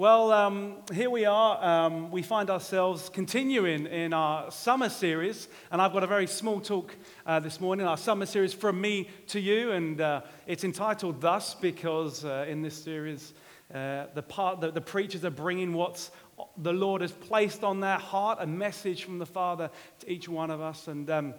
Well, 0.00 0.32
um, 0.32 0.76
here 0.94 1.10
we 1.10 1.26
are. 1.26 1.62
Um, 1.62 2.10
we 2.10 2.22
find 2.22 2.48
ourselves 2.48 3.10
continuing 3.10 3.84
in 3.84 4.14
our 4.14 4.50
summer 4.50 4.88
series, 4.88 5.46
and 5.70 5.82
I've 5.82 5.92
got 5.92 6.02
a 6.02 6.06
very 6.06 6.26
small 6.26 6.58
talk 6.58 6.96
uh, 7.26 7.38
this 7.40 7.60
morning. 7.60 7.86
Our 7.86 7.98
summer 7.98 8.24
series 8.24 8.54
from 8.54 8.80
me 8.80 9.10
to 9.26 9.38
you, 9.38 9.72
and 9.72 10.00
uh, 10.00 10.22
it's 10.46 10.64
entitled 10.64 11.20
"Thus" 11.20 11.54
because 11.54 12.24
uh, 12.24 12.46
in 12.48 12.62
this 12.62 12.82
series, 12.82 13.34
uh, 13.74 14.06
the 14.14 14.22
part 14.22 14.62
the, 14.62 14.70
the 14.70 14.80
preachers 14.80 15.22
are 15.26 15.30
bringing 15.30 15.74
what's 15.74 16.10
the 16.56 16.72
Lord 16.72 17.02
has 17.02 17.12
placed 17.12 17.62
on 17.62 17.80
their 17.80 17.98
heart, 17.98 18.38
a 18.40 18.46
message 18.46 19.04
from 19.04 19.18
the 19.18 19.26
Father 19.26 19.70
to 19.98 20.10
each 20.10 20.30
one 20.30 20.50
of 20.50 20.62
us. 20.62 20.88
And 20.88 21.10
um, 21.10 21.34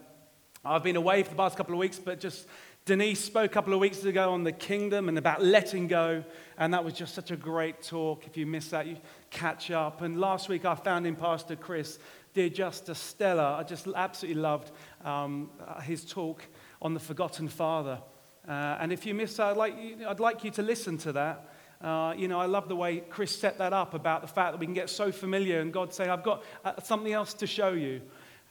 I've 0.63 0.83
been 0.83 0.97
away 0.97 1.23
for 1.23 1.31
the 1.31 1.35
past 1.35 1.57
couple 1.57 1.73
of 1.73 1.79
weeks, 1.79 1.97
but 1.97 2.19
just 2.19 2.45
Denise 2.86 3.23
spoke 3.23 3.45
a 3.45 3.54
couple 3.54 3.75
of 3.75 3.79
weeks 3.79 4.04
ago 4.05 4.32
on 4.32 4.43
the 4.43 4.52
kingdom 4.52 5.07
and 5.07 5.16
about 5.20 5.43
letting 5.43 5.88
go, 5.88 6.23
and 6.57 6.73
that 6.73 6.84
was 6.84 6.95
just 6.95 7.13
such 7.13 7.30
a 7.30 7.36
great 7.36 7.84
talk. 7.84 8.25
If 8.25 8.36
you 8.38 8.48
missed 8.48 8.71
that, 8.71 8.88
you 8.88 8.98
catch 9.30 9.70
up. 9.70 10.02
And 10.02 10.20
last 10.20 10.49
week, 10.49 10.66
our 10.66 10.76
founding 10.76 11.16
pastor, 11.16 11.55
Chris, 11.55 11.99
did 12.34 12.55
just 12.55 12.89
a 12.89 12.95
stellar, 12.95 13.44
I 13.44 13.62
just 13.63 13.88
absolutely 13.95 14.41
loved 14.41 14.72
um, 15.05 15.52
his 15.84 16.03
talk 16.03 16.44
on 16.81 16.95
the 16.95 16.99
forgotten 16.99 17.49
father. 17.49 18.02
Uh, 18.48 18.77
and 18.80 18.91
if 18.91 19.05
you 19.05 19.13
missed 19.13 19.38
that, 19.38 19.52
I'd 19.52 19.58
like, 19.58 19.75
you, 19.80 19.98
I'd 20.08 20.20
like 20.20 20.44
you 20.44 20.50
to 20.50 20.63
listen 20.63 20.98
to 21.00 21.11
that. 21.11 21.50
Uh, 21.81 22.16
you 22.17 22.27
know, 22.27 22.39
I 22.39 22.48
love 22.48 22.67
the 22.67 22.75
way 22.75 23.02
Chris 23.02 23.38
set 23.38 23.59
that 23.59 23.73
up 23.73 23.94
about 23.94 24.22
the 24.22 24.27
fact 24.27 24.53
that 24.53 24.59
we 24.59 24.66
can 24.66 24.73
get 24.73 24.89
so 24.89 25.11
familiar 25.11 25.59
and 25.59 25.72
God 25.72 25.94
saying, 25.94 26.09
I've 26.09 26.23
got 26.23 26.44
uh, 26.66 26.81
something 26.81 27.13
else 27.13 27.36
to 27.36 27.45
show 27.45 27.73
you 27.73 28.02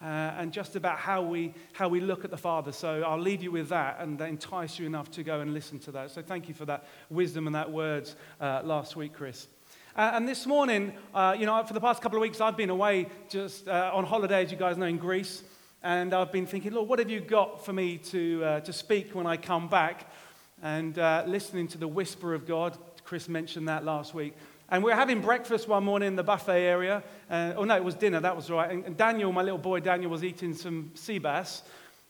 uh, 0.03 0.05
and 0.39 0.53
just 0.53 0.77
about 0.77 0.99
how 0.99 1.23
we, 1.23 1.53
how 1.73 1.89
we 1.89 2.01
look 2.01 2.25
at 2.25 2.31
the 2.31 2.37
Father. 2.37 2.73
So 2.73 3.03
I'll 3.03 3.21
leave 3.21 3.43
you 3.43 3.51
with 3.51 3.69
that 3.69 3.99
and 4.01 4.21
entice 4.21 4.79
you 4.79 4.87
enough 4.87 5.11
to 5.13 5.23
go 5.23 5.41
and 5.41 5.53
listen 5.53 5.79
to 5.81 5.93
that. 5.93 6.11
So 6.11 6.23
thank 6.23 6.49
you 6.49 6.55
for 6.55 6.65
that 6.65 6.87
wisdom 7.11 7.47
and 7.47 7.55
that 7.55 7.71
words 7.71 8.17
uh, 8.41 8.63
last 8.65 8.97
week, 8.97 9.13
Chris. 9.13 9.47
Uh, 9.95 10.13
and 10.15 10.27
this 10.27 10.47
morning, 10.47 10.93
uh, 11.15 11.37
you 11.39 11.45
know, 11.45 11.63
for 11.65 11.75
the 11.75 11.81
past 11.81 12.01
couple 12.01 12.17
of 12.17 12.23
weeks, 12.23 12.41
I've 12.41 12.57
been 12.57 12.71
away 12.71 13.09
just 13.29 13.69
uh, 13.69 13.91
on 13.93 14.05
holiday, 14.05 14.45
as 14.45 14.51
you 14.51 14.57
guys 14.57 14.79
know, 14.79 14.87
in 14.87 14.97
Greece. 14.97 15.43
And 15.83 16.15
I've 16.15 16.33
been 16.33 16.47
thinking, 16.47 16.73
Lord, 16.73 16.89
what 16.89 16.99
have 16.99 17.11
you 17.11 17.21
got 17.21 17.65
for 17.65 17.73
me 17.73 17.99
to, 17.99 18.45
uh, 18.45 18.61
to 18.61 18.73
speak 18.73 19.15
when 19.15 19.27
I 19.27 19.37
come 19.37 19.69
back? 19.69 20.11
And 20.63 20.97
listening 21.27 21.69
to 21.69 21.79
the 21.79 21.89
whisper 21.89 22.35
of 22.35 22.47
God. 22.47 22.77
Chris 23.03 23.29
mentioned 23.29 23.67
that 23.69 23.83
last 23.83 24.13
week. 24.15 24.35
And 24.71 24.85
we 24.85 24.91
were 24.91 24.97
having 24.97 25.21
breakfast 25.21 25.67
one 25.67 25.85
morning 25.85 26.09
in 26.09 26.17
the 26.17 26.23
buffet 26.23 26.61
area. 26.61 27.03
Uh, 27.29 27.55
oh, 27.57 27.65
no, 27.65 27.75
it 27.75 27.83
was 27.83 27.97
dinner, 27.97 28.21
that 28.21 28.37
was 28.37 28.49
right. 28.49 28.71
And, 28.71 28.97
Daniel, 28.97 29.33
my 29.33 29.43
little 29.43 29.59
boy 29.59 29.81
Daniel, 29.81 30.11
was 30.11 30.23
eating 30.23 30.55
some 30.55 30.93
sea 30.95 31.19
bass. 31.19 31.63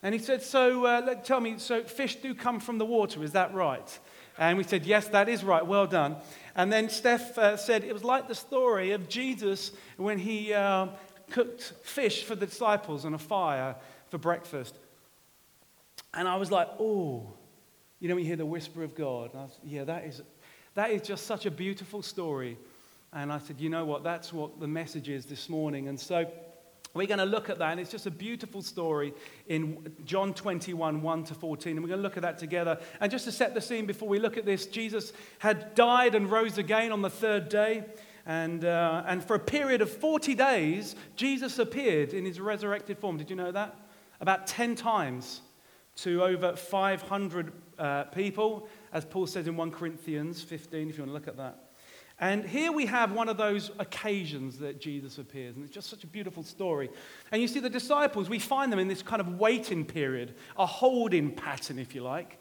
And 0.02 0.14
he 0.14 0.20
said, 0.20 0.42
So 0.42 0.84
uh, 0.84 1.14
tell 1.14 1.40
me, 1.40 1.54
so 1.58 1.82
fish 1.82 2.16
do 2.16 2.34
come 2.34 2.60
from 2.60 2.76
the 2.76 2.84
water, 2.84 3.24
is 3.24 3.32
that 3.32 3.54
right? 3.54 3.98
And 4.38 4.58
we 4.58 4.64
said, 4.64 4.84
Yes, 4.84 5.08
that 5.08 5.28
is 5.28 5.42
right, 5.42 5.66
well 5.66 5.86
done. 5.86 6.16
And 6.54 6.70
then 6.70 6.90
Steph 6.90 7.38
uh, 7.38 7.56
said, 7.56 7.82
It 7.82 7.94
was 7.94 8.04
like 8.04 8.28
the 8.28 8.34
story 8.34 8.92
of 8.92 9.08
Jesus 9.08 9.72
when 9.96 10.18
he 10.18 10.52
uh, 10.52 10.88
cooked 11.30 11.72
fish 11.82 12.24
for 12.24 12.34
the 12.34 12.46
disciples 12.46 13.06
on 13.06 13.14
a 13.14 13.18
fire 13.18 13.74
for 14.10 14.18
breakfast. 14.18 14.74
And 16.12 16.28
I 16.28 16.36
was 16.36 16.50
like, 16.50 16.68
Oh, 16.78 17.32
you 18.00 18.08
know, 18.08 18.16
when 18.16 18.24
you 18.24 18.28
hear 18.28 18.36
the 18.36 18.46
whisper 18.46 18.82
of 18.82 18.94
God, 18.94 19.32
was, 19.34 19.58
yeah, 19.64 19.84
that 19.84 20.04
is 20.04 20.20
that 20.74 20.90
is 20.90 21.02
just 21.02 21.26
such 21.26 21.46
a 21.46 21.50
beautiful 21.50 22.02
story. 22.02 22.56
And 23.12 23.32
I 23.32 23.38
said, 23.38 23.60
you 23.60 23.68
know 23.68 23.84
what? 23.84 24.04
That's 24.04 24.32
what 24.32 24.60
the 24.60 24.68
message 24.68 25.08
is 25.08 25.26
this 25.26 25.48
morning. 25.48 25.88
And 25.88 25.98
so 25.98 26.30
we're 26.94 27.06
going 27.06 27.18
to 27.18 27.24
look 27.24 27.50
at 27.50 27.58
that. 27.58 27.72
And 27.72 27.80
it's 27.80 27.90
just 27.90 28.06
a 28.06 28.10
beautiful 28.10 28.62
story 28.62 29.12
in 29.48 29.92
John 30.04 30.32
21, 30.32 31.02
1 31.02 31.24
to 31.24 31.34
14. 31.34 31.72
And 31.72 31.82
we're 31.82 31.88
going 31.88 31.98
to 31.98 32.02
look 32.02 32.16
at 32.16 32.22
that 32.22 32.38
together. 32.38 32.78
And 33.00 33.10
just 33.10 33.24
to 33.24 33.32
set 33.32 33.54
the 33.54 33.60
scene 33.60 33.86
before 33.86 34.08
we 34.08 34.18
look 34.18 34.36
at 34.36 34.44
this, 34.44 34.66
Jesus 34.66 35.12
had 35.40 35.74
died 35.74 36.14
and 36.14 36.30
rose 36.30 36.58
again 36.58 36.92
on 36.92 37.02
the 37.02 37.10
third 37.10 37.48
day. 37.48 37.84
And, 38.26 38.64
uh, 38.64 39.02
and 39.06 39.24
for 39.24 39.34
a 39.34 39.40
period 39.40 39.82
of 39.82 39.90
40 39.90 40.34
days, 40.34 40.94
Jesus 41.16 41.58
appeared 41.58 42.12
in 42.12 42.24
his 42.24 42.40
resurrected 42.40 42.98
form. 42.98 43.16
Did 43.16 43.30
you 43.30 43.36
know 43.36 43.50
that? 43.50 43.76
About 44.20 44.46
10 44.46 44.76
times 44.76 45.40
to 45.96 46.22
over 46.22 46.54
500 46.54 47.52
uh, 47.80 48.04
people 48.04 48.68
as 48.92 49.04
Paul 49.04 49.26
says 49.26 49.46
in 49.46 49.56
1 49.56 49.70
Corinthians 49.70 50.42
15, 50.42 50.88
if 50.88 50.96
you 50.96 51.02
want 51.02 51.10
to 51.10 51.14
look 51.14 51.28
at 51.28 51.36
that. 51.36 51.70
And 52.18 52.44
here 52.44 52.70
we 52.70 52.84
have 52.84 53.12
one 53.12 53.30
of 53.30 53.38
those 53.38 53.70
occasions 53.78 54.58
that 54.58 54.78
Jesus 54.78 55.16
appears, 55.16 55.56
and 55.56 55.64
it's 55.64 55.72
just 55.72 55.88
such 55.88 56.04
a 56.04 56.06
beautiful 56.06 56.42
story. 56.42 56.90
And 57.32 57.40
you 57.40 57.48
see, 57.48 57.60
the 57.60 57.70
disciples, 57.70 58.28
we 58.28 58.38
find 58.38 58.70
them 58.70 58.78
in 58.78 58.88
this 58.88 59.02
kind 59.02 59.20
of 59.20 59.38
waiting 59.38 59.86
period, 59.86 60.34
a 60.58 60.66
holding 60.66 61.32
pattern, 61.32 61.78
if 61.78 61.94
you 61.94 62.02
like. 62.02 62.36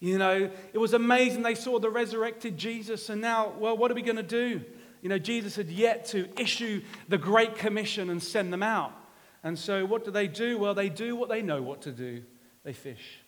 You 0.00 0.16
know, 0.16 0.50
it 0.72 0.78
was 0.78 0.94
amazing. 0.94 1.42
They 1.42 1.54
saw 1.54 1.78
the 1.78 1.90
resurrected 1.90 2.56
Jesus, 2.56 3.10
and 3.10 3.20
now, 3.20 3.52
well, 3.58 3.76
what 3.76 3.90
are 3.90 3.94
we 3.94 4.02
going 4.02 4.16
to 4.16 4.22
do? 4.22 4.64
You 5.02 5.10
know, 5.10 5.18
Jesus 5.18 5.56
had 5.56 5.68
yet 5.68 6.06
to 6.06 6.28
issue 6.40 6.80
the 7.08 7.18
Great 7.18 7.56
Commission 7.56 8.08
and 8.08 8.22
send 8.22 8.50
them 8.50 8.62
out. 8.62 8.94
And 9.44 9.58
so, 9.58 9.84
what 9.84 10.04
do 10.04 10.10
they 10.10 10.26
do? 10.26 10.56
Well, 10.56 10.72
they 10.72 10.88
do 10.88 11.16
what 11.16 11.28
they 11.28 11.42
know 11.42 11.60
what 11.60 11.82
to 11.82 11.92
do 11.92 12.22
they 12.64 12.72
fish. 12.72 13.18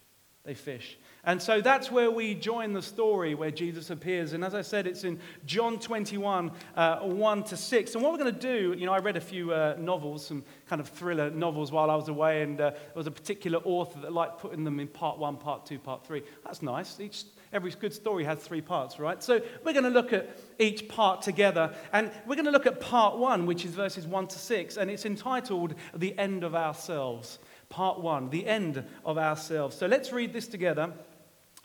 They 0.45 0.55
fish. 0.55 0.97
And 1.27 1.41
so 1.41 1.61
that's 1.61 1.91
where 1.91 2.11
we 2.11 2.35
join 2.35 2.73
the 2.73 2.83
story 2.83 3.35
where 3.35 3.51
Jesus 3.51 3.91
appears. 3.91 4.35
And 4.35 4.45
as 4.45 4.55
I 4.55 4.63
said, 4.63 4.87
it's 4.87 5.05
in 5.05 5.19
John 5.47 5.79
21, 5.79 6.51
uh, 6.77 6.99
1 7.01 7.45
to 7.45 7.57
6. 7.57 7.95
And 7.95 8.03
what 8.03 8.13
we're 8.13 8.19
going 8.19 8.35
to 8.35 8.41
do, 8.41 8.79
you 8.79 8.85
know, 8.85 8.93
I 8.93 8.99
read 8.99 9.17
a 9.17 9.23
few 9.23 9.53
uh, 9.53 9.77
novels, 9.79 10.27
some 10.27 10.45
kind 10.69 10.81
of 10.81 10.89
thriller 10.89 11.31
novels 11.31 11.73
while 11.73 11.91
I 11.91 11.97
was 11.97 12.09
away, 12.09 12.43
and 12.43 12.61
uh, 12.61 12.71
there 12.71 12.81
was 12.95 13.07
a 13.07 13.11
particular 13.11 13.59
author 13.65 14.01
that 14.01 14.13
liked 14.13 14.39
putting 14.39 14.65
them 14.65 14.81
in 14.81 14.89
part 14.89 15.19
one, 15.19 15.37
part 15.37 15.65
two, 15.65 15.79
part 15.79 16.07
three. 16.07 16.23
That's 16.45 16.63
nice. 16.63 17.01
Each, 17.01 17.25
every 17.53 17.71
good 17.71 17.95
story 17.95 18.25
has 18.25 18.39
three 18.39 18.61
parts, 18.61 18.99
right? 18.99 19.23
So 19.23 19.41
we're 19.65 19.73
going 19.73 19.85
to 19.85 19.91
look 19.91 20.13
at 20.13 20.37
each 20.59 20.89
part 20.89 21.23
together. 21.23 21.75
And 21.93 22.11
we're 22.27 22.37
going 22.37 22.45
to 22.47 22.51
look 22.51 22.67
at 22.67 22.81
part 22.81 23.17
one, 23.17 23.47
which 23.47 23.65
is 23.65 23.73
verses 23.73 24.07
1 24.07 24.27
to 24.29 24.39
6, 24.39 24.77
and 24.77 24.91
it's 24.91 25.07
entitled 25.07 25.75
The 25.95 26.19
End 26.19 26.45
of 26.45 26.55
Ourselves. 26.55 27.39
Part 27.71 28.01
one, 28.01 28.29
The 28.29 28.47
End 28.47 28.85
of 29.05 29.17
Ourselves. 29.17 29.77
So 29.77 29.87
let's 29.87 30.13
read 30.13 30.33
this 30.33 30.47
together. 30.47 30.93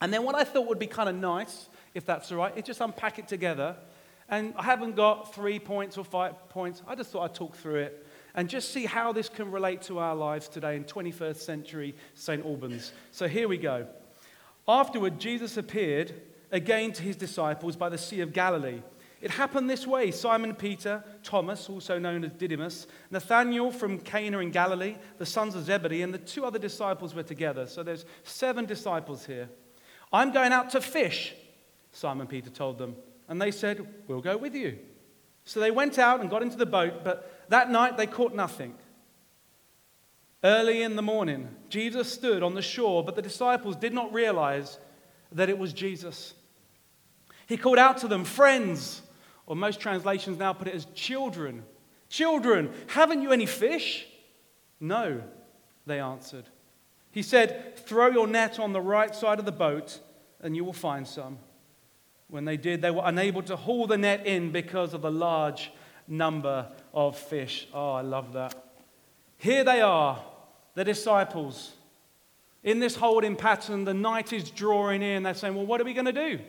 And 0.02 0.14
then 0.14 0.24
what 0.24 0.36
I 0.36 0.44
thought 0.44 0.68
would 0.68 0.80
be 0.80 0.88
kind 0.88 1.10
of 1.10 1.16
nice, 1.16 1.70
if 1.94 2.06
that's 2.06 2.32
all 2.32 2.38
right, 2.38 2.58
is 2.58 2.64
just 2.64 2.82
unpack 2.82 3.20
it 3.20 3.28
together. 3.28 3.76
And 4.30 4.54
I 4.56 4.64
haven't 4.64 4.96
got 4.96 5.34
three 5.34 5.60
points 5.60 5.98
or 5.98 6.06
five 6.06 6.50
points. 6.50 6.82
I 6.88 6.96
just 6.96 7.12
thought 7.12 7.24
I'd 7.24 7.36
talk 7.36 7.56
through 7.56 7.76
it 7.76 8.08
and 8.36 8.48
just 8.48 8.72
see 8.72 8.86
how 8.86 9.12
this 9.12 9.28
can 9.28 9.52
relate 9.52 9.82
to 9.84 10.00
our 10.00 10.16
lives 10.16 10.48
today 10.48 10.76
in 10.76 10.84
21st 10.84 11.38
century 11.38 11.96
St. 12.14 12.46
Albans. 12.46 12.94
So 13.12 13.28
here 13.28 13.48
we 13.48 13.58
go. 13.58 13.88
Afterward, 14.68 15.20
Jesus 15.20 15.58
appeared 15.58 16.14
again 16.52 16.92
to 16.94 17.04
his 17.04 17.16
disciples 17.16 17.76
by 17.76 17.90
the 17.90 17.98
Sea 17.98 18.22
of 18.22 18.34
Galilee. 18.34 18.82
It 19.22 19.32
happened 19.32 19.70
this 19.70 19.86
way 19.86 20.12
Simon 20.12 20.56
Peter, 20.56 21.04
Thomas, 21.24 21.70
also 21.70 22.00
known 22.00 22.24
as 22.24 22.32
Didymus, 22.34 22.88
Nathanael 23.12 23.72
from 23.72 24.00
Cana 24.00 24.40
in 24.40 24.52
Galilee, 24.52 24.96
the 25.18 25.26
sons 25.26 25.56
of 25.56 25.66
Zebedee, 25.66 26.04
and 26.04 26.14
the 26.14 26.20
two 26.20 26.46
other 26.46 26.59
disciples 26.59 27.14
were 27.14 27.24
together. 27.24 27.68
So 27.68 27.84
there's 27.84 28.06
seven 28.24 28.66
disciples 28.66 29.26
here. 29.26 29.50
I'm 30.12 30.31
going 30.31 30.52
out 30.52 30.72
to 30.72 30.81
fish, 30.81 31.34
Simon 31.92 32.28
Peter 32.28 32.50
told 32.50 32.78
them. 32.78 32.96
And 33.28 33.42
they 33.42 33.52
said, 33.52 33.86
We'll 34.08 34.22
go 34.22 34.38
with 34.38 34.56
you. 34.56 34.80
So 35.46 35.59
they 35.59 35.72
went 35.72 35.97
out 35.97 36.22
and 36.22 36.30
got 36.30 36.42
into 36.42 36.58
the 36.58 36.66
boat, 36.66 37.03
but 37.03 37.46
that 37.50 37.70
night 37.72 37.97
they 37.97 38.08
caught 38.08 38.34
nothing. 38.34 38.75
Early 40.44 40.84
in 40.84 40.96
the 40.96 41.02
morning, 41.02 41.50
Jesus 41.70 42.12
stood 42.12 42.44
on 42.44 42.53
the 42.53 42.62
shore, 42.62 43.03
but 43.03 43.16
the 43.16 43.22
disciples 43.22 43.75
did 43.75 43.94
not 43.94 44.14
realize 44.14 44.78
that 45.31 45.50
it 45.50 45.58
was 45.58 45.74
Jesus. 45.74 46.34
He 47.47 47.58
called 47.58 47.78
out 47.78 47.97
to 48.00 48.08
them, 48.08 48.24
Friends, 48.24 49.02
or 49.46 49.56
most 49.56 49.80
translations 49.80 50.38
now 50.38 50.53
put 50.53 50.68
it 50.68 50.76
as 50.76 50.86
children. 50.94 51.64
Children, 52.09 52.72
haven't 52.88 53.22
you 53.22 53.31
any 53.31 53.46
fish? 53.46 54.08
No, 54.80 55.22
they 55.86 56.00
answered. 56.00 56.46
He 57.19 57.24
said, 57.24 57.75
Throw 57.75 58.07
your 58.07 58.28
net 58.28 58.59
on 58.59 58.72
the 58.72 58.80
right 58.80 59.13
side 59.13 59.40
of 59.40 59.46
the 59.46 59.52
boat, 59.52 60.00
and 60.40 60.56
you 60.56 60.63
will 60.63 60.72
find 60.72 61.06
some. 61.06 61.38
When 62.30 62.46
they 62.46 62.56
did, 62.56 62.81
they 62.81 62.91
were 62.91 63.02
unable 63.03 63.41
to 63.41 63.57
haul 63.57 63.88
the 63.88 63.97
net 63.97 64.25
in 64.25 64.53
because 64.53 64.94
of 64.94 65.02
the 65.02 65.12
large 65.12 65.70
number 66.08 66.72
of 66.94 67.17
fish. 67.17 67.67
Oh, 67.73 67.91
I 67.91 68.03
love 68.03 68.32
that. 68.32 68.55
Here 69.35 69.66
they 69.66 69.82
are, 69.82 70.23
the 70.76 70.85
disciples. 70.85 71.73
In 72.64 72.79
this 72.79 72.96
holding 72.96 73.35
pattern, 73.35 73.84
the 73.84 73.94
night 73.94 74.32
is 74.32 74.49
drawing 74.49 75.02
in. 75.02 75.23
They're 75.23 75.34
saying, 75.34 75.55
Well, 75.55 75.66
what 75.66 75.82
are 75.82 75.84
we 75.84 75.94
going 75.94 76.05
to 76.05 76.14
do? 76.14 76.40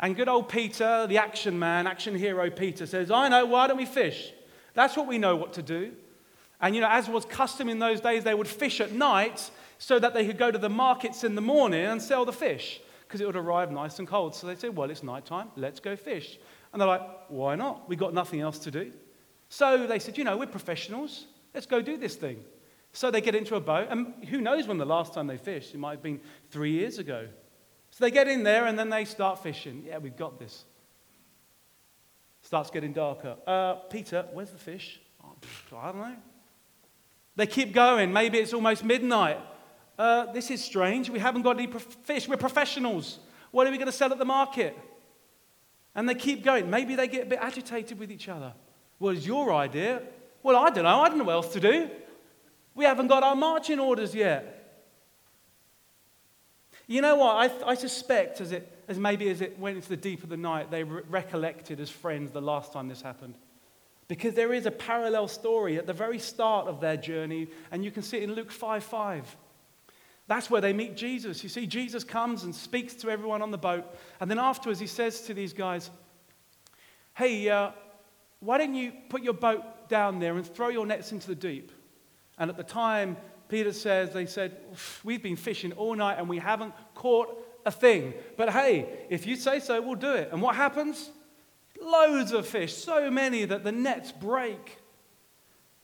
And 0.00 0.16
good 0.16 0.30
old 0.30 0.48
Peter, 0.48 1.06
the 1.06 1.18
action 1.18 1.58
man, 1.58 1.86
action 1.86 2.14
hero 2.14 2.48
Peter, 2.48 2.86
says, 2.86 3.10
I 3.10 3.28
know, 3.28 3.44
why 3.44 3.66
don't 3.66 3.76
we 3.76 3.84
fish? 3.84 4.32
That's 4.72 4.96
what 4.96 5.06
we 5.06 5.18
know 5.18 5.36
what 5.36 5.52
to 5.52 5.62
do. 5.62 5.92
And 6.62 6.74
you 6.74 6.80
know, 6.80 6.88
as 6.88 7.10
was 7.10 7.26
custom 7.26 7.68
in 7.68 7.78
those 7.78 8.00
days, 8.00 8.24
they 8.24 8.32
would 8.32 8.48
fish 8.48 8.80
at 8.80 8.92
night 8.92 9.50
so 9.78 9.98
that 9.98 10.14
they 10.14 10.26
could 10.26 10.38
go 10.38 10.50
to 10.50 10.58
the 10.58 10.68
markets 10.68 11.24
in 11.24 11.34
the 11.34 11.40
morning 11.40 11.84
and 11.84 12.00
sell 12.00 12.24
the 12.24 12.32
fish 12.32 12.80
because 13.06 13.20
it 13.20 13.26
would 13.26 13.36
arrive 13.36 13.70
nice 13.70 13.98
and 13.98 14.08
cold. 14.08 14.34
So 14.34 14.46
they 14.46 14.56
said, 14.56 14.76
Well, 14.76 14.90
it's 14.90 15.02
nighttime, 15.02 15.48
let's 15.56 15.80
go 15.80 15.96
fish. 15.96 16.38
And 16.72 16.80
they're 16.80 16.88
like, 16.88 17.02
Why 17.28 17.54
not? 17.54 17.88
We've 17.88 17.98
got 17.98 18.14
nothing 18.14 18.40
else 18.40 18.58
to 18.60 18.70
do. 18.70 18.92
So 19.48 19.86
they 19.86 19.98
said, 19.98 20.18
You 20.18 20.24
know, 20.24 20.36
we're 20.36 20.46
professionals, 20.46 21.26
let's 21.54 21.66
go 21.66 21.80
do 21.80 21.96
this 21.96 22.16
thing. 22.16 22.42
So 22.92 23.10
they 23.10 23.20
get 23.20 23.34
into 23.34 23.56
a 23.56 23.60
boat, 23.60 23.88
and 23.90 24.24
who 24.24 24.40
knows 24.40 24.66
when 24.66 24.78
the 24.78 24.86
last 24.86 25.12
time 25.12 25.26
they 25.26 25.36
fished? 25.36 25.74
It 25.74 25.78
might 25.78 25.90
have 25.90 26.02
been 26.02 26.20
three 26.50 26.72
years 26.72 26.98
ago. 26.98 27.28
So 27.90 28.04
they 28.04 28.10
get 28.10 28.26
in 28.26 28.42
there 28.42 28.66
and 28.66 28.78
then 28.78 28.88
they 28.88 29.04
start 29.04 29.42
fishing. 29.42 29.84
Yeah, 29.86 29.98
we've 29.98 30.16
got 30.16 30.38
this. 30.38 30.64
Starts 32.42 32.70
getting 32.70 32.92
darker. 32.92 33.36
Uh, 33.46 33.74
Peter, 33.90 34.26
where's 34.32 34.50
the 34.50 34.58
fish? 34.58 35.00
Oh, 35.22 35.34
I 35.76 35.92
don't 35.92 36.00
know. 36.00 36.16
They 37.36 37.46
keep 37.46 37.72
going. 37.72 38.12
Maybe 38.12 38.38
it's 38.38 38.54
almost 38.54 38.84
midnight. 38.84 39.38
Uh, 39.98 40.32
this 40.32 40.50
is 40.50 40.62
strange. 40.62 41.08
We 41.08 41.18
haven't 41.18 41.42
got 41.42 41.58
any 41.58 41.70
fish. 42.04 42.28
We're 42.28 42.36
professionals. 42.36 43.18
What 43.50 43.66
are 43.66 43.70
we 43.70 43.78
going 43.78 43.86
to 43.86 43.92
sell 43.92 44.12
at 44.12 44.18
the 44.18 44.24
market? 44.24 44.76
And 45.94 46.08
they 46.08 46.14
keep 46.14 46.44
going. 46.44 46.68
Maybe 46.68 46.94
they 46.94 47.08
get 47.08 47.22
a 47.22 47.30
bit 47.30 47.38
agitated 47.40 47.98
with 47.98 48.10
each 48.10 48.28
other. 48.28 48.52
Well, 48.98 49.16
it's 49.16 49.26
your 49.26 49.52
idea. 49.52 50.02
Well, 50.42 50.56
I 50.56 50.70
don't 50.70 50.84
know. 50.84 51.00
I 51.00 51.08
don't 51.08 51.18
know 51.18 51.24
what 51.24 51.32
else 51.32 51.52
to 51.54 51.60
do. 51.60 51.90
We 52.74 52.84
haven't 52.84 53.06
got 53.06 53.22
our 53.22 53.34
marching 53.34 53.80
orders 53.80 54.14
yet. 54.14 54.52
You 56.86 57.00
know 57.00 57.16
what? 57.16 57.50
I, 57.64 57.70
I 57.70 57.74
suspect 57.74 58.40
as, 58.40 58.52
it, 58.52 58.84
as 58.86 58.98
maybe 58.98 59.28
as 59.30 59.40
it 59.40 59.58
went 59.58 59.76
into 59.76 59.88
the 59.88 59.96
deep 59.96 60.22
of 60.22 60.28
the 60.28 60.36
night, 60.36 60.70
they 60.70 60.84
re- 60.84 61.02
recollected 61.08 61.80
as 61.80 61.90
friends 61.90 62.30
the 62.30 62.40
last 62.40 62.72
time 62.72 62.88
this 62.88 63.02
happened. 63.02 63.34
Because 64.08 64.34
there 64.34 64.52
is 64.52 64.66
a 64.66 64.70
parallel 64.70 65.26
story 65.26 65.78
at 65.78 65.86
the 65.86 65.92
very 65.92 66.18
start 66.18 66.68
of 66.68 66.80
their 66.80 66.96
journey, 66.96 67.48
and 67.72 67.84
you 67.84 67.90
can 67.90 68.02
see 68.02 68.18
it 68.18 68.22
in 68.22 68.34
Luke 68.34 68.52
5 68.52 68.84
5. 68.84 69.36
That's 70.28 70.50
where 70.50 70.60
they 70.60 70.72
meet 70.72 70.96
Jesus. 70.96 71.42
You 71.42 71.48
see, 71.48 71.66
Jesus 71.66 72.02
comes 72.02 72.42
and 72.44 72.54
speaks 72.54 72.94
to 72.94 73.10
everyone 73.10 73.42
on 73.42 73.50
the 73.50 73.58
boat, 73.58 73.84
and 74.20 74.30
then 74.30 74.38
afterwards 74.38 74.80
he 74.80 74.86
says 74.86 75.20
to 75.22 75.34
these 75.34 75.52
guys, 75.52 75.90
Hey, 77.14 77.48
uh, 77.48 77.70
why 78.40 78.58
don't 78.58 78.74
you 78.74 78.92
put 79.08 79.22
your 79.22 79.34
boat 79.34 79.88
down 79.88 80.18
there 80.18 80.36
and 80.36 80.46
throw 80.46 80.68
your 80.68 80.84
nets 80.84 81.12
into 81.12 81.28
the 81.28 81.34
deep? 81.34 81.72
And 82.38 82.50
at 82.50 82.56
the 82.56 82.62
time, 82.62 83.16
Peter 83.48 83.72
says, 83.72 84.12
they 84.12 84.26
said, 84.26 84.56
We've 85.04 85.22
been 85.22 85.36
fishing 85.36 85.72
all 85.72 85.94
night 85.94 86.18
and 86.18 86.28
we 86.28 86.38
haven't 86.38 86.74
caught 86.94 87.28
a 87.64 87.70
thing. 87.70 88.12
But 88.36 88.50
hey, 88.50 88.88
if 89.08 89.26
you 89.26 89.36
say 89.36 89.60
so, 89.60 89.80
we'll 89.80 89.94
do 89.94 90.12
it. 90.12 90.30
And 90.32 90.42
what 90.42 90.56
happens? 90.56 91.10
Loads 91.80 92.32
of 92.32 92.46
fish, 92.46 92.74
so 92.74 93.10
many 93.10 93.44
that 93.44 93.64
the 93.64 93.72
nets 93.72 94.12
break. 94.12 94.78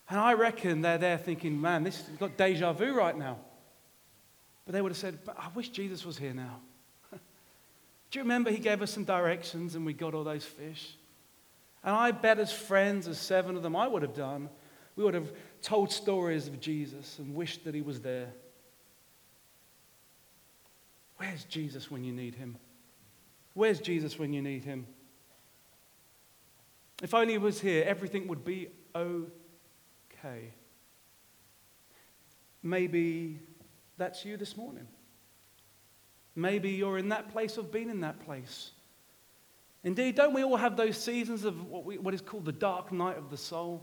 And 0.09 0.19
I 0.19 0.35
reckon 0.35 0.83
they're 0.83 0.99
there 0.99 1.19
thinking, 1.19 1.61
man, 1.61 1.85
this 1.85 2.07
has 2.07 2.17
got 2.17 2.37
deja 2.37 2.73
vu 2.73 2.93
right 2.95 3.17
now. 3.17 3.39
But 4.65 4.75
they 4.75 4.81
would 4.81 4.93
have 4.93 4.99
said, 4.99 5.19
but 5.25 5.37
I 5.39 5.49
wish 5.55 5.71
Jesus 5.71 6.05
was 6.05 6.17
here 6.17 6.35
now. 6.35 6.61
Do 7.13 8.19
you 8.19 8.23
remember 8.23 8.51
he 8.51 8.59
gave 8.59 8.83
us 8.83 8.91
some 8.91 9.05
directions 9.05 9.75
and 9.75 9.85
we 9.85 9.93
got 9.93 10.15
all 10.15 10.25
those 10.25 10.45
fish? 10.45 10.97
And 11.85 11.95
I 11.95 12.13
bet 12.13 12.39
as 12.39 12.53
friends, 12.53 13.09
as 13.09 13.19
seven 13.19 13.57
of 13.57 13.63
them, 13.63 13.75
I 13.75 13.89
would 13.89 14.03
have 14.03 14.15
done, 14.15 14.49
we 14.95 15.05
would 15.05 15.15
have 15.15 15.33
told 15.63 15.91
stories 15.91 16.47
of 16.47 16.61
Jesus 16.61 17.19
and 17.19 17.35
wished 17.35 17.65
that 17.65 17.75
he 17.75 17.81
was 17.81 18.01
there. 18.01 18.29
Where's 21.17 21.45
Jesus 21.45 21.91
when 21.91 22.05
you 22.05 22.13
need 22.13 22.35
him? 22.35 22.57
Where's 23.55 23.81
Jesus 23.81 24.19
when 24.19 24.33
you 24.33 24.43
need 24.43 24.65
him? 24.65 24.87
If 27.03 27.15
only 27.15 27.35
he 27.35 27.39
was 27.39 27.61
here, 27.61 27.85
everything 27.87 28.29
would 28.29 28.45
be 28.45 28.69
okay. 28.95 30.53
Maybe 32.63 33.41
that's 34.03 34.25
you 34.25 34.37
this 34.37 34.57
morning. 34.57 34.89
Maybe 36.35 36.71
you're 36.71 36.99
in 36.99 37.11
that 37.11 37.31
place 37.31 37.57
of 37.57 37.71
being 37.71 37.89
in 37.89 38.01
that 38.01 38.19
place. 38.21 38.73
Indeed, 39.85 40.17
don't 40.17 40.35
we 40.35 40.43
all 40.43 40.57
have 40.57 40.77
those 40.77 40.97
seasons 40.97 41.45
of 41.45 41.69
what, 41.69 41.85
we, 41.85 41.99
what 41.99 42.13
is 42.13 42.21
called 42.21 42.45
the 42.45 42.53
dark 42.53 42.91
night 42.91 43.17
of 43.17 43.31
the 43.31 43.37
soul? 43.37 43.83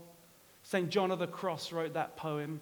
St. 0.62 0.90
John 0.90 1.10
of 1.10 1.20
the 1.20 1.26
Cross 1.26 1.72
wrote 1.72 1.94
that 1.94 2.16
poem. 2.16 2.60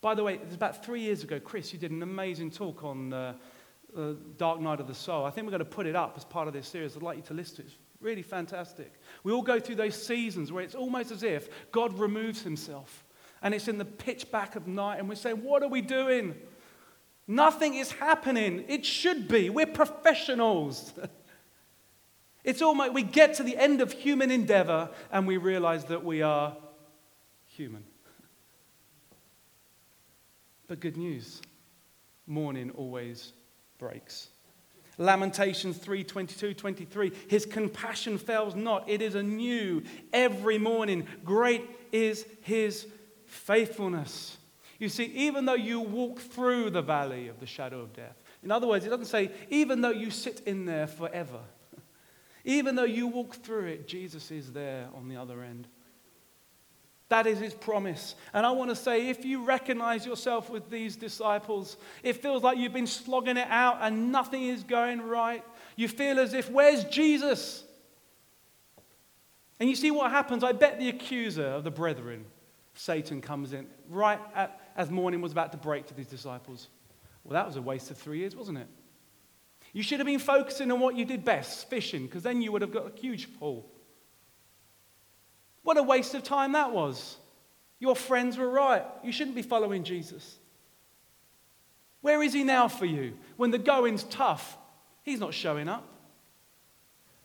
By 0.00 0.14
the 0.16 0.24
way, 0.24 0.34
it 0.34 0.46
was 0.46 0.54
about 0.54 0.84
three 0.84 1.00
years 1.00 1.22
ago, 1.22 1.38
Chris, 1.38 1.72
you 1.72 1.78
did 1.78 1.92
an 1.92 2.02
amazing 2.02 2.50
talk 2.50 2.82
on 2.82 3.12
uh, 3.12 3.34
uh, 3.96 4.12
Dark 4.36 4.60
Night 4.60 4.80
of 4.80 4.88
the 4.88 4.94
Soul. 4.94 5.24
I 5.24 5.30
think 5.30 5.46
we're 5.46 5.52
going 5.52 5.60
to 5.60 5.64
put 5.64 5.86
it 5.86 5.94
up 5.94 6.14
as 6.16 6.24
part 6.24 6.48
of 6.48 6.54
this 6.54 6.66
series. 6.66 6.96
I'd 6.96 7.02
like 7.02 7.18
you 7.18 7.22
to 7.24 7.34
listen 7.34 7.56
to 7.56 7.62
it. 7.62 7.66
It's 7.66 7.76
really 8.00 8.22
fantastic. 8.22 8.94
We 9.22 9.32
all 9.32 9.42
go 9.42 9.60
through 9.60 9.76
those 9.76 10.00
seasons 10.00 10.50
where 10.50 10.64
it's 10.64 10.74
almost 10.74 11.12
as 11.12 11.22
if 11.22 11.48
God 11.70 11.96
removes 11.98 12.42
himself 12.42 13.04
and 13.42 13.54
it's 13.54 13.68
in 13.68 13.78
the 13.78 13.84
pitch 13.84 14.30
back 14.30 14.56
of 14.56 14.66
night 14.66 14.98
and 14.98 15.08
we're 15.08 15.14
saying, 15.14 15.42
What 15.42 15.62
are 15.62 15.68
we 15.68 15.80
doing? 15.80 16.34
Nothing 17.26 17.74
is 17.74 17.92
happening. 17.92 18.64
It 18.66 18.84
should 18.84 19.28
be. 19.28 19.50
We're 19.50 19.66
professionals. 19.66 20.92
it's 22.44 22.60
almost, 22.60 22.92
we 22.92 23.04
get 23.04 23.34
to 23.34 23.44
the 23.44 23.56
end 23.56 23.80
of 23.80 23.92
human 23.92 24.30
endeavor 24.30 24.90
and 25.12 25.26
we 25.26 25.36
realize 25.36 25.84
that 25.86 26.04
we 26.04 26.22
are 26.22 26.56
human. 27.46 27.84
But 30.66 30.80
good 30.80 30.96
news 30.96 31.40
morning 32.26 32.70
always 32.76 33.32
breaks. 33.78 34.28
Lamentations 34.98 35.78
3 35.78 36.04
22, 36.04 36.54
23. 36.54 37.12
His 37.28 37.46
compassion 37.46 38.18
fails 38.18 38.54
not. 38.54 38.88
It 38.88 39.02
is 39.02 39.14
anew 39.14 39.82
every 40.12 40.58
morning. 40.58 41.06
Great 41.24 41.68
is 41.90 42.26
his 42.42 42.86
faithfulness. 43.30 44.36
You 44.78 44.88
see, 44.88 45.04
even 45.04 45.44
though 45.44 45.54
you 45.54 45.80
walk 45.80 46.18
through 46.18 46.70
the 46.70 46.82
valley 46.82 47.28
of 47.28 47.38
the 47.38 47.46
shadow 47.46 47.80
of 47.80 47.92
death, 47.92 48.16
in 48.42 48.50
other 48.50 48.66
words, 48.66 48.84
it 48.84 48.88
doesn't 48.88 49.06
say, 49.06 49.30
even 49.50 49.80
though 49.80 49.90
you 49.90 50.10
sit 50.10 50.40
in 50.46 50.64
there 50.64 50.86
forever, 50.86 51.40
even 52.44 52.74
though 52.74 52.84
you 52.84 53.06
walk 53.06 53.36
through 53.36 53.66
it, 53.66 53.86
Jesus 53.86 54.30
is 54.30 54.52
there 54.52 54.88
on 54.96 55.08
the 55.08 55.16
other 55.16 55.42
end. 55.42 55.68
That 57.10 57.26
is 57.26 57.38
his 57.40 57.54
promise. 57.54 58.14
And 58.32 58.46
I 58.46 58.52
want 58.52 58.70
to 58.70 58.76
say 58.76 59.08
if 59.08 59.24
you 59.24 59.44
recognize 59.44 60.06
yourself 60.06 60.48
with 60.48 60.70
these 60.70 60.96
disciples, 60.96 61.76
it 62.02 62.22
feels 62.22 62.42
like 62.42 62.56
you've 62.56 62.72
been 62.72 62.86
slogging 62.86 63.36
it 63.36 63.48
out 63.50 63.78
and 63.82 64.12
nothing 64.12 64.44
is 64.44 64.62
going 64.62 65.02
right. 65.02 65.44
You 65.76 65.88
feel 65.88 66.20
as 66.20 66.34
if, 66.34 66.48
where's 66.50 66.84
Jesus? 66.84 67.64
And 69.58 69.68
you 69.68 69.74
see 69.76 69.90
what 69.90 70.10
happens? 70.10 70.42
I 70.42 70.52
bet 70.52 70.78
the 70.78 70.88
accuser 70.88 71.46
of 71.46 71.64
the 71.64 71.70
brethren, 71.70 72.24
Satan, 72.80 73.20
comes 73.20 73.52
in 73.52 73.66
right 73.90 74.18
at, 74.34 74.58
as 74.74 74.90
morning 74.90 75.20
was 75.20 75.32
about 75.32 75.52
to 75.52 75.58
break 75.58 75.86
to 75.88 75.94
these 75.94 76.06
disciples. 76.06 76.68
Well, 77.22 77.34
that 77.34 77.46
was 77.46 77.56
a 77.56 77.62
waste 77.62 77.90
of 77.90 77.98
three 77.98 78.20
years, 78.20 78.34
wasn't 78.34 78.56
it? 78.56 78.68
You 79.74 79.82
should 79.82 79.98
have 80.00 80.06
been 80.06 80.18
focusing 80.18 80.72
on 80.72 80.80
what 80.80 80.96
you 80.96 81.04
did 81.04 81.22
best, 81.22 81.68
fishing, 81.68 82.06
because 82.06 82.22
then 82.22 82.40
you 82.40 82.50
would 82.52 82.62
have 82.62 82.72
got 82.72 82.90
a 82.90 82.98
huge 82.98 83.38
pull. 83.38 83.70
What 85.62 85.76
a 85.76 85.82
waste 85.82 86.14
of 86.14 86.22
time 86.22 86.52
that 86.52 86.72
was. 86.72 87.18
Your 87.80 87.94
friends 87.94 88.38
were 88.38 88.48
right. 88.48 88.84
You 89.04 89.12
shouldn't 89.12 89.36
be 89.36 89.42
following 89.42 89.84
Jesus. 89.84 90.38
Where 92.00 92.22
is 92.22 92.32
he 92.32 92.44
now 92.44 92.68
for 92.68 92.86
you? 92.86 93.12
When 93.36 93.50
the 93.50 93.58
going's 93.58 94.04
tough, 94.04 94.56
he's 95.02 95.20
not 95.20 95.34
showing 95.34 95.68
up. 95.68 95.86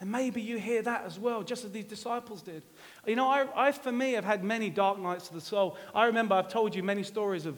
And 0.02 0.12
maybe 0.12 0.42
you 0.42 0.58
hear 0.58 0.82
that 0.82 1.06
as 1.06 1.18
well, 1.18 1.42
just 1.42 1.64
as 1.64 1.72
these 1.72 1.86
disciples 1.86 2.42
did. 2.42 2.64
You 3.08 3.16
know, 3.16 3.28
I, 3.28 3.68
I, 3.68 3.72
for 3.72 3.92
me, 3.92 4.14
have 4.14 4.26
had 4.26 4.44
many 4.44 4.70
dark 4.70 5.00
nights 5.00 5.30
of 5.30 5.36
the 5.36 5.42
soul. 5.42 5.78
I 5.94 6.06
remember 6.06 6.36
I've 6.36 6.50
told 6.50 6.76
you 6.76 6.84
many 6.84 7.04
stories 7.04 7.46
of, 7.46 7.58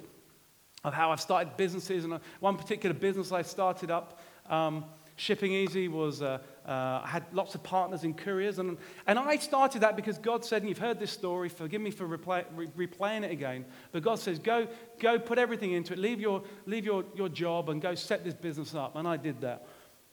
of 0.84 0.94
how 0.94 1.12
I've 1.12 1.22
started 1.22 1.58
businesses. 1.58 2.04
And 2.06 2.20
one 2.40 2.56
particular 2.56 2.94
business 2.94 3.32
I 3.32 3.42
started 3.42 3.90
up, 3.90 4.20
um, 4.50 4.86
Shipping 5.16 5.52
Easy, 5.52 5.88
was 5.88 6.22
uh, 6.22 6.38
uh, 6.68 7.02
I 7.04 7.08
had 7.08 7.24
lots 7.34 7.56
of 7.56 7.64
partners 7.64 8.04
in 8.04 8.14
couriers. 8.14 8.60
And, 8.60 8.78
and 9.08 9.18
I 9.18 9.38
started 9.38 9.82
that 9.82 9.96
because 9.96 10.20
God 10.20 10.46
said, 10.46 10.62
and 10.62 10.70
you've 10.70 10.78
heard 10.78 11.00
this 11.00 11.10
story, 11.10 11.50
forgive 11.50 11.82
me 11.82 11.90
for 11.90 12.08
replay, 12.08 12.46
re- 12.56 12.88
replaying 12.88 13.24
it 13.24 13.32
again, 13.32 13.66
but 13.92 14.04
God 14.04 14.20
says, 14.20 14.38
go, 14.38 14.68
go 15.00 15.18
put 15.18 15.40
everything 15.40 15.72
into 15.72 15.94
it, 15.94 16.00
leave, 16.00 16.22
your, 16.22 16.44
leave 16.68 16.86
your, 16.86 17.04
your 17.16 17.30
job 17.30 17.70
and 17.70 17.82
go 17.82 17.96
set 17.96 18.24
this 18.24 18.36
business 18.36 18.76
up. 18.76 18.96
And 18.96 19.08
I 19.08 19.18
did 19.18 19.42
that. 19.42 19.66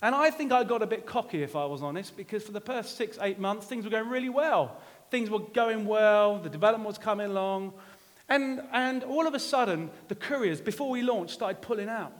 And 0.02 0.14
I 0.14 0.30
think 0.30 0.52
I 0.52 0.64
got 0.64 0.82
a 0.82 0.86
bit 0.86 1.06
cocky, 1.06 1.42
if 1.42 1.56
I 1.56 1.64
was 1.64 1.82
honest, 1.82 2.16
because 2.16 2.42
for 2.42 2.52
the 2.52 2.60
first 2.60 2.96
six, 2.96 3.18
eight 3.22 3.38
months, 3.38 3.66
things 3.66 3.84
were 3.84 3.90
going 3.90 4.08
really 4.08 4.28
well. 4.28 4.76
Things 5.10 5.30
were 5.30 5.38
going 5.38 5.86
well, 5.86 6.38
the 6.38 6.50
development 6.50 6.86
was 6.86 6.98
coming 6.98 7.26
along. 7.26 7.72
And, 8.28 8.62
and 8.72 9.04
all 9.04 9.26
of 9.26 9.34
a 9.34 9.38
sudden, 9.38 9.90
the 10.08 10.14
couriers, 10.14 10.60
before 10.60 10.90
we 10.90 11.02
launched, 11.02 11.34
started 11.34 11.62
pulling 11.62 11.88
out. 11.88 12.12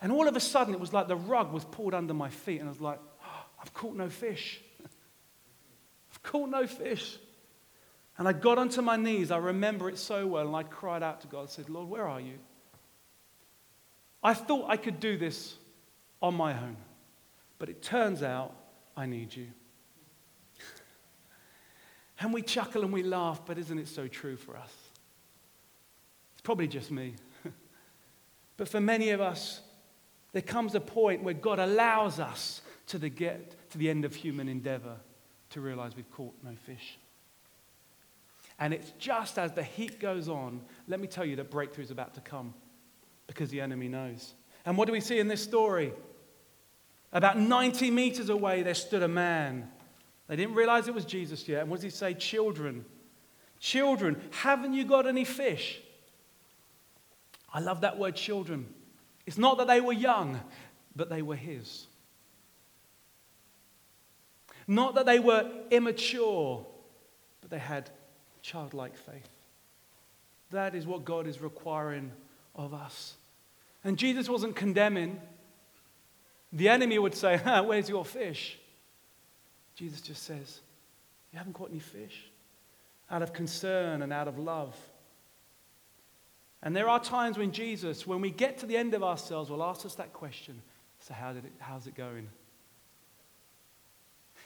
And 0.00 0.12
all 0.12 0.26
of 0.26 0.36
a 0.36 0.40
sudden, 0.40 0.72
it 0.74 0.80
was 0.80 0.92
like 0.92 1.08
the 1.08 1.16
rug 1.16 1.52
was 1.52 1.64
pulled 1.64 1.94
under 1.94 2.14
my 2.14 2.30
feet, 2.30 2.60
and 2.60 2.68
I 2.68 2.72
was 2.72 2.80
like, 2.80 2.98
oh, 3.22 3.44
I've 3.60 3.74
caught 3.74 3.94
no 3.94 4.08
fish. 4.08 4.60
I've 6.12 6.22
caught 6.22 6.48
no 6.48 6.66
fish. 6.66 7.18
And 8.16 8.26
I 8.26 8.32
got 8.32 8.58
onto 8.58 8.82
my 8.82 8.96
knees. 8.96 9.30
I 9.30 9.38
remember 9.38 9.88
it 9.88 9.98
so 9.98 10.26
well, 10.26 10.46
and 10.46 10.56
I 10.56 10.62
cried 10.62 11.02
out 11.02 11.20
to 11.22 11.26
God. 11.26 11.44
I 11.44 11.50
said, 11.50 11.68
Lord, 11.68 11.88
where 11.88 12.08
are 12.08 12.20
you? 12.20 12.38
I 14.22 14.34
thought 14.34 14.68
I 14.68 14.76
could 14.76 15.00
do 15.00 15.16
this 15.16 15.56
on 16.22 16.34
my 16.34 16.52
own, 16.52 16.76
but 17.58 17.68
it 17.68 17.82
turns 17.82 18.22
out 18.22 18.54
I 18.96 19.06
need 19.06 19.34
you. 19.34 19.46
and 22.20 22.32
we 22.32 22.42
chuckle 22.42 22.82
and 22.82 22.92
we 22.92 23.02
laugh, 23.02 23.42
but 23.46 23.58
isn't 23.58 23.78
it 23.78 23.88
so 23.88 24.06
true 24.06 24.36
for 24.36 24.56
us? 24.56 24.72
It's 26.34 26.42
probably 26.42 26.68
just 26.68 26.90
me. 26.90 27.14
but 28.56 28.68
for 28.68 28.80
many 28.80 29.10
of 29.10 29.20
us, 29.20 29.60
there 30.32 30.42
comes 30.42 30.74
a 30.74 30.80
point 30.80 31.22
where 31.22 31.34
God 31.34 31.58
allows 31.58 32.20
us 32.20 32.62
to 32.88 32.98
the 32.98 33.08
get 33.08 33.54
to 33.70 33.78
the 33.78 33.88
end 33.88 34.04
of 34.04 34.14
human 34.14 34.48
endeavor 34.48 34.96
to 35.50 35.60
realize 35.60 35.96
we've 35.96 36.10
caught 36.10 36.34
no 36.42 36.52
fish. 36.66 36.98
And 38.58 38.74
it's 38.74 38.92
just 38.98 39.38
as 39.38 39.52
the 39.52 39.62
heat 39.62 40.00
goes 40.00 40.28
on, 40.28 40.60
let 40.86 41.00
me 41.00 41.06
tell 41.06 41.24
you 41.24 41.36
that 41.36 41.50
breakthrough 41.50 41.84
is 41.84 41.90
about 41.90 42.14
to 42.14 42.20
come 42.20 42.52
because 43.26 43.48
the 43.50 43.60
enemy 43.60 43.88
knows. 43.88 44.34
And 44.66 44.76
what 44.76 44.86
do 44.86 44.92
we 44.92 45.00
see 45.00 45.18
in 45.18 45.28
this 45.28 45.42
story? 45.42 45.92
About 47.12 47.38
90 47.38 47.90
meters 47.90 48.28
away, 48.28 48.62
there 48.62 48.74
stood 48.74 49.02
a 49.02 49.08
man 49.08 49.68
They 50.28 50.36
didn't 50.36 50.54
realize 50.54 50.86
it 50.86 50.94
was 50.94 51.04
Jesus 51.04 51.48
yet. 51.48 51.62
And 51.62 51.70
what 51.70 51.78
does 51.78 51.84
he 51.84 51.90
say? 51.90 52.14
Children. 52.14 52.84
Children, 53.58 54.22
haven't 54.30 54.74
you 54.74 54.84
got 54.84 55.06
any 55.06 55.24
fish? 55.24 55.80
I 57.52 57.58
love 57.58 57.80
that 57.80 57.98
word 57.98 58.14
children. 58.14 58.72
It's 59.26 59.38
not 59.38 59.58
that 59.58 59.66
they 59.66 59.80
were 59.80 59.92
young, 59.92 60.40
but 60.94 61.10
they 61.10 61.20
were 61.20 61.36
his. 61.36 61.88
Not 64.68 64.94
that 64.94 65.04
they 65.04 65.18
were 65.18 65.50
immature, 65.70 66.64
but 67.40 67.50
they 67.50 67.58
had 67.58 67.90
childlike 68.40 68.96
faith. 68.96 69.28
That 70.52 70.76
is 70.76 70.86
what 70.86 71.04
God 71.04 71.26
is 71.26 71.40
requiring 71.40 72.12
of 72.54 72.72
us. 72.72 73.16
And 73.82 73.98
Jesus 73.98 74.28
wasn't 74.28 74.54
condemning. 74.54 75.20
The 76.52 76.68
enemy 76.68 76.98
would 76.98 77.14
say, 77.14 77.38
Where's 77.64 77.88
your 77.88 78.04
fish? 78.04 78.58
Jesus 79.74 80.00
just 80.00 80.22
says, 80.24 80.60
You 81.32 81.38
haven't 81.38 81.54
caught 81.54 81.70
any 81.70 81.78
fish? 81.78 82.30
Out 83.10 83.22
of 83.22 83.32
concern 83.32 84.02
and 84.02 84.12
out 84.12 84.28
of 84.28 84.38
love. 84.38 84.76
And 86.62 86.76
there 86.76 86.88
are 86.88 87.00
times 87.00 87.38
when 87.38 87.52
Jesus, 87.52 88.06
when 88.06 88.20
we 88.20 88.30
get 88.30 88.58
to 88.58 88.66
the 88.66 88.76
end 88.76 88.94
of 88.94 89.02
ourselves, 89.02 89.50
will 89.50 89.62
ask 89.62 89.86
us 89.86 89.94
that 89.96 90.12
question 90.12 90.60
So, 91.00 91.14
how 91.14 91.32
did 91.32 91.44
it, 91.44 91.52
how's 91.58 91.86
it 91.86 91.94
going? 91.94 92.28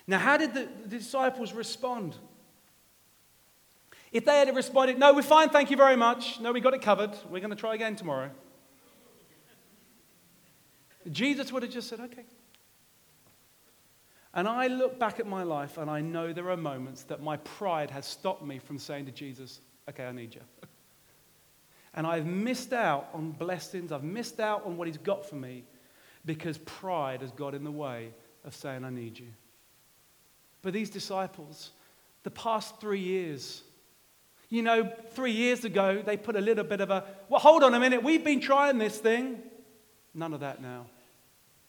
Now, 0.06 0.18
how 0.18 0.37
did 0.37 0.54
the, 0.54 0.68
the 0.82 0.99
disciples 0.99 1.52
respond? 1.52 2.16
If 4.12 4.25
they 4.26 4.38
had 4.38 4.54
responded, 4.54 4.99
No, 4.99 5.14
we're 5.14 5.23
fine, 5.23 5.49
thank 5.49 5.70
you 5.70 5.76
very 5.76 5.96
much. 5.96 6.38
No, 6.40 6.52
we 6.52 6.61
got 6.61 6.75
it 6.75 6.82
covered. 6.82 7.11
We're 7.30 7.40
going 7.40 7.50
to 7.50 7.56
try 7.56 7.75
again 7.75 7.96
tomorrow. 7.96 8.30
Jesus 11.11 11.52
would 11.52 11.62
have 11.62 11.73
just 11.73 11.88
said, 11.88 12.00
Okay. 12.00 12.25
And 14.37 14.49
I 14.49 14.66
look 14.66 14.99
back 14.99 15.20
at 15.20 15.26
my 15.26 15.44
life 15.44 15.78
and 15.78 15.88
I 15.88 16.00
know 16.00 16.32
there 16.32 16.50
are 16.50 16.56
moments 16.56 17.04
that 17.04 17.23
my 17.23 17.37
pride 17.37 17.90
has 17.90 18.04
stopped 18.04 18.44
me 18.44 18.58
from 18.58 18.78
saying 18.78 19.06
to 19.06 19.12
Jesus, 19.12 19.61
Okay, 19.88 20.04
I 20.04 20.12
need 20.12 20.34
you. 20.34 20.40
And 21.96 22.08
I've 22.08 22.26
missed 22.26 22.73
out 22.73 23.08
on 23.14 23.30
blessings, 23.30 23.92
I've 23.92 24.02
missed 24.02 24.40
out 24.40 24.66
on 24.66 24.76
what 24.76 24.88
He's 24.88 24.99
got 24.99 25.25
for 25.25 25.37
me 25.37 25.62
because 26.25 26.58
pride 26.58 27.20
has 27.20 27.30
got 27.30 27.54
in 27.54 27.62
the 27.62 27.70
way 27.70 28.11
of 28.44 28.54
saying, 28.54 28.84
I 28.84 28.90
need 28.90 29.16
you. 29.16 29.28
But 30.62 30.73
these 30.73 30.90
disciples, 30.90 31.70
the 32.25 32.30
past 32.30 32.80
three 32.80 32.99
years, 32.99 33.62
you 34.49 34.62
know, 34.62 34.90
three 35.12 35.32
years 35.32 35.64
ago, 35.64 36.02
they 36.04 36.16
put 36.16 36.37
a 36.37 36.40
little 36.40 36.64
bit 36.64 36.80
of 36.80 36.90
a, 36.90 37.04
well, 37.28 37.40
hold 37.40 37.62
on 37.62 37.75
a 37.75 37.80
minute, 37.80 38.02
we've 38.02 38.25
been 38.25 38.40
trying 38.40 38.78
this 38.78 38.99
thing. 38.99 39.42
None 40.14 40.32
of 40.32 40.40
that 40.40 40.62
now. 40.62 40.87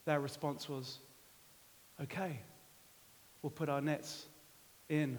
Their 0.05 0.19
response 0.19 0.69
was, 0.69 0.99
okay, 2.01 2.39
we'll 3.41 3.49
put 3.49 3.69
our 3.69 3.81
nets 3.81 4.27
in. 4.87 5.17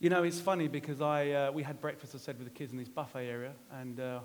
You 0.00 0.10
know, 0.10 0.24
it's 0.24 0.40
funny 0.40 0.66
because 0.66 1.00
I, 1.00 1.30
uh, 1.30 1.52
we 1.52 1.62
had 1.62 1.80
breakfast, 1.80 2.14
I 2.14 2.18
said, 2.18 2.38
with 2.38 2.48
the 2.48 2.54
kids 2.54 2.72
in 2.72 2.78
this 2.78 2.88
buffet 2.88 3.24
area, 3.24 3.52
and 3.72 4.00
uh, 4.00 4.20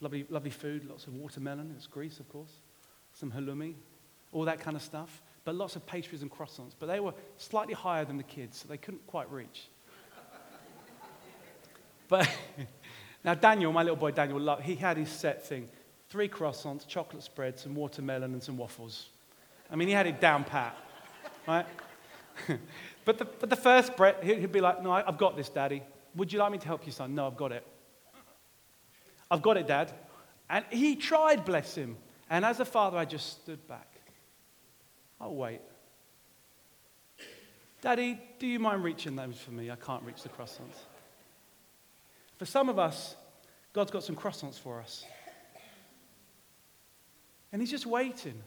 lovely, 0.00 0.26
lovely 0.28 0.50
food, 0.50 0.86
lots 0.88 1.06
of 1.06 1.14
watermelon, 1.14 1.72
it's 1.74 1.86
Greece, 1.86 2.20
of 2.20 2.28
course, 2.28 2.52
some 3.14 3.32
halloumi, 3.32 3.74
all 4.32 4.44
that 4.44 4.60
kind 4.60 4.76
of 4.76 4.82
stuff, 4.82 5.22
but 5.44 5.54
lots 5.54 5.74
of 5.74 5.86
pastries 5.86 6.20
and 6.20 6.30
croissants. 6.30 6.74
But 6.78 6.86
they 6.86 7.00
were 7.00 7.14
slightly 7.38 7.74
higher 7.74 8.04
than 8.04 8.18
the 8.18 8.22
kids, 8.22 8.58
so 8.58 8.68
they 8.68 8.76
couldn't 8.76 9.06
quite 9.06 9.30
reach. 9.32 9.68
but 12.08 12.28
now, 13.24 13.34
Daniel, 13.34 13.72
my 13.72 13.82
little 13.82 13.96
boy 13.96 14.10
Daniel, 14.10 14.56
he 14.56 14.74
had 14.74 14.98
his 14.98 15.08
set 15.08 15.46
thing 15.46 15.68
three 16.10 16.28
croissants, 16.28 16.86
chocolate 16.86 17.22
spread, 17.22 17.58
some 17.58 17.74
watermelon, 17.74 18.32
and 18.32 18.42
some 18.42 18.56
waffles. 18.56 19.08
I 19.70 19.76
mean, 19.76 19.88
he 19.88 19.94
had 19.94 20.06
it 20.06 20.20
down 20.20 20.44
pat, 20.44 20.76
right? 21.46 21.66
but, 23.04 23.18
the, 23.18 23.24
but 23.24 23.50
the 23.50 23.56
first 23.56 23.96
bread, 23.96 24.16
he'd 24.22 24.52
be 24.52 24.60
like, 24.60 24.82
No, 24.82 24.92
I've 24.92 25.18
got 25.18 25.36
this, 25.36 25.48
Daddy. 25.48 25.82
Would 26.14 26.32
you 26.32 26.38
like 26.38 26.52
me 26.52 26.58
to 26.58 26.66
help 26.66 26.86
you, 26.86 26.92
son? 26.92 27.14
No, 27.14 27.26
I've 27.26 27.36
got 27.36 27.52
it. 27.52 27.66
I've 29.30 29.42
got 29.42 29.56
it, 29.56 29.66
Dad. 29.66 29.92
And 30.48 30.64
he 30.70 30.96
tried, 30.96 31.44
bless 31.44 31.74
him. 31.74 31.96
And 32.30 32.44
as 32.44 32.60
a 32.60 32.64
father, 32.64 32.96
I 32.96 33.04
just 33.04 33.42
stood 33.42 33.66
back. 33.68 33.86
I'll 35.20 35.34
wait. 35.34 35.60
Daddy, 37.80 38.20
do 38.38 38.46
you 38.46 38.58
mind 38.58 38.82
reaching 38.82 39.14
those 39.14 39.38
for 39.38 39.50
me? 39.50 39.70
I 39.70 39.76
can't 39.76 40.02
reach 40.02 40.22
the 40.22 40.28
croissants. 40.28 40.78
For 42.38 42.46
some 42.46 42.68
of 42.68 42.78
us, 42.78 43.16
God's 43.72 43.90
got 43.90 44.02
some 44.02 44.16
croissants 44.16 44.58
for 44.58 44.80
us. 44.80 45.04
And 47.52 47.62
He's 47.62 47.70
just 47.70 47.86
waiting. 47.86 48.42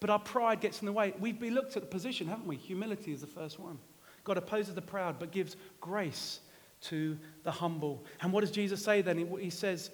but 0.00 0.10
our 0.10 0.18
pride 0.18 0.60
gets 0.60 0.80
in 0.80 0.86
the 0.86 0.92
way. 0.92 1.14
We've 1.18 1.38
been 1.38 1.54
looked 1.54 1.76
at 1.76 1.82
the 1.82 1.88
position, 1.88 2.26
haven't 2.26 2.46
we? 2.46 2.56
Humility 2.56 3.12
is 3.12 3.20
the 3.20 3.26
first 3.26 3.58
one. 3.58 3.78
God 4.24 4.36
opposes 4.36 4.74
the 4.74 4.82
proud, 4.82 5.18
but 5.18 5.32
gives 5.32 5.56
grace 5.80 6.40
to 6.82 7.18
the 7.44 7.50
humble. 7.50 8.04
And 8.20 8.32
what 8.32 8.42
does 8.42 8.50
Jesus 8.50 8.84
say 8.84 9.02
then? 9.02 9.38
He, 9.40 9.50
says, 9.50 9.90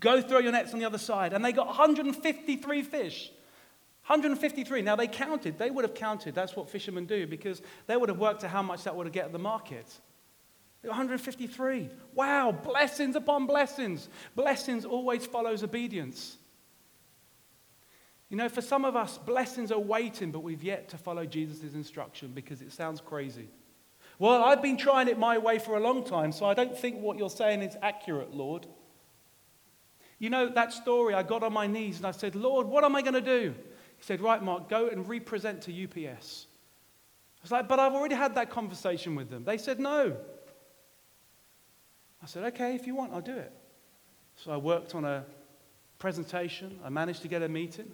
Go 0.00 0.20
throw 0.20 0.38
your 0.38 0.52
nets 0.52 0.72
on 0.72 0.80
the 0.80 0.84
other 0.84 0.98
side. 0.98 1.32
And 1.32 1.44
they 1.44 1.52
got 1.52 1.66
153 1.68 2.82
fish. 2.82 3.30
153. 4.06 4.82
Now 4.82 4.96
they 4.96 5.06
counted. 5.06 5.58
They 5.58 5.70
would 5.70 5.84
have 5.84 5.94
counted. 5.94 6.34
That's 6.34 6.54
what 6.54 6.70
fishermen 6.70 7.06
do 7.06 7.26
because 7.26 7.62
they 7.86 7.96
would 7.96 8.08
have 8.08 8.18
worked 8.18 8.44
out 8.44 8.50
how 8.50 8.62
much 8.62 8.84
that 8.84 8.94
would 8.94 9.06
have 9.06 9.12
get 9.12 9.26
at 9.26 9.32
the 9.32 9.38
market. 9.38 9.86
153. 10.86 11.90
Wow, 12.14 12.52
blessings 12.52 13.16
upon 13.16 13.46
blessings. 13.46 14.08
Blessings 14.34 14.84
always 14.84 15.26
follows 15.26 15.62
obedience. 15.62 16.36
You 18.28 18.36
know, 18.36 18.48
for 18.48 18.60
some 18.60 18.84
of 18.84 18.96
us, 18.96 19.18
blessings 19.18 19.70
are 19.70 19.78
waiting, 19.78 20.32
but 20.32 20.42
we've 20.42 20.62
yet 20.62 20.88
to 20.88 20.98
follow 20.98 21.24
Jesus' 21.24 21.74
instruction 21.74 22.32
because 22.34 22.60
it 22.60 22.72
sounds 22.72 23.00
crazy. 23.00 23.48
Well, 24.18 24.42
I've 24.42 24.62
been 24.62 24.76
trying 24.76 25.08
it 25.08 25.18
my 25.18 25.38
way 25.38 25.58
for 25.58 25.76
a 25.76 25.80
long 25.80 26.02
time, 26.02 26.32
so 26.32 26.46
I 26.46 26.54
don't 26.54 26.76
think 26.76 27.00
what 27.00 27.18
you're 27.18 27.30
saying 27.30 27.62
is 27.62 27.76
accurate, 27.82 28.34
Lord. 28.34 28.66
You 30.18 30.30
know, 30.30 30.48
that 30.48 30.72
story, 30.72 31.14
I 31.14 31.22
got 31.22 31.42
on 31.42 31.52
my 31.52 31.66
knees 31.66 31.98
and 31.98 32.06
I 32.06 32.10
said, 32.10 32.34
Lord, 32.34 32.66
what 32.66 32.84
am 32.84 32.96
I 32.96 33.02
going 33.02 33.14
to 33.14 33.20
do? 33.20 33.54
He 33.98 34.04
said, 34.04 34.20
Right, 34.20 34.42
Mark, 34.42 34.68
go 34.68 34.88
and 34.88 35.06
represent 35.08 35.62
to 35.62 35.84
UPS. 35.84 36.46
I 37.38 37.42
was 37.42 37.52
like, 37.52 37.68
But 37.68 37.78
I've 37.78 37.92
already 37.92 38.14
had 38.14 38.34
that 38.36 38.50
conversation 38.50 39.14
with 39.14 39.30
them. 39.30 39.44
They 39.44 39.58
said, 39.58 39.78
No. 39.78 40.16
I 42.26 42.28
said, 42.28 42.42
Okay, 42.42 42.74
if 42.74 42.88
you 42.88 42.96
want, 42.96 43.12
I'll 43.12 43.20
do 43.20 43.36
it. 43.36 43.52
So 44.34 44.50
I 44.50 44.56
worked 44.56 44.96
on 44.96 45.04
a 45.04 45.24
presentation. 46.00 46.80
I 46.84 46.88
managed 46.88 47.22
to 47.22 47.28
get 47.28 47.40
a 47.40 47.48
meeting. 47.48 47.86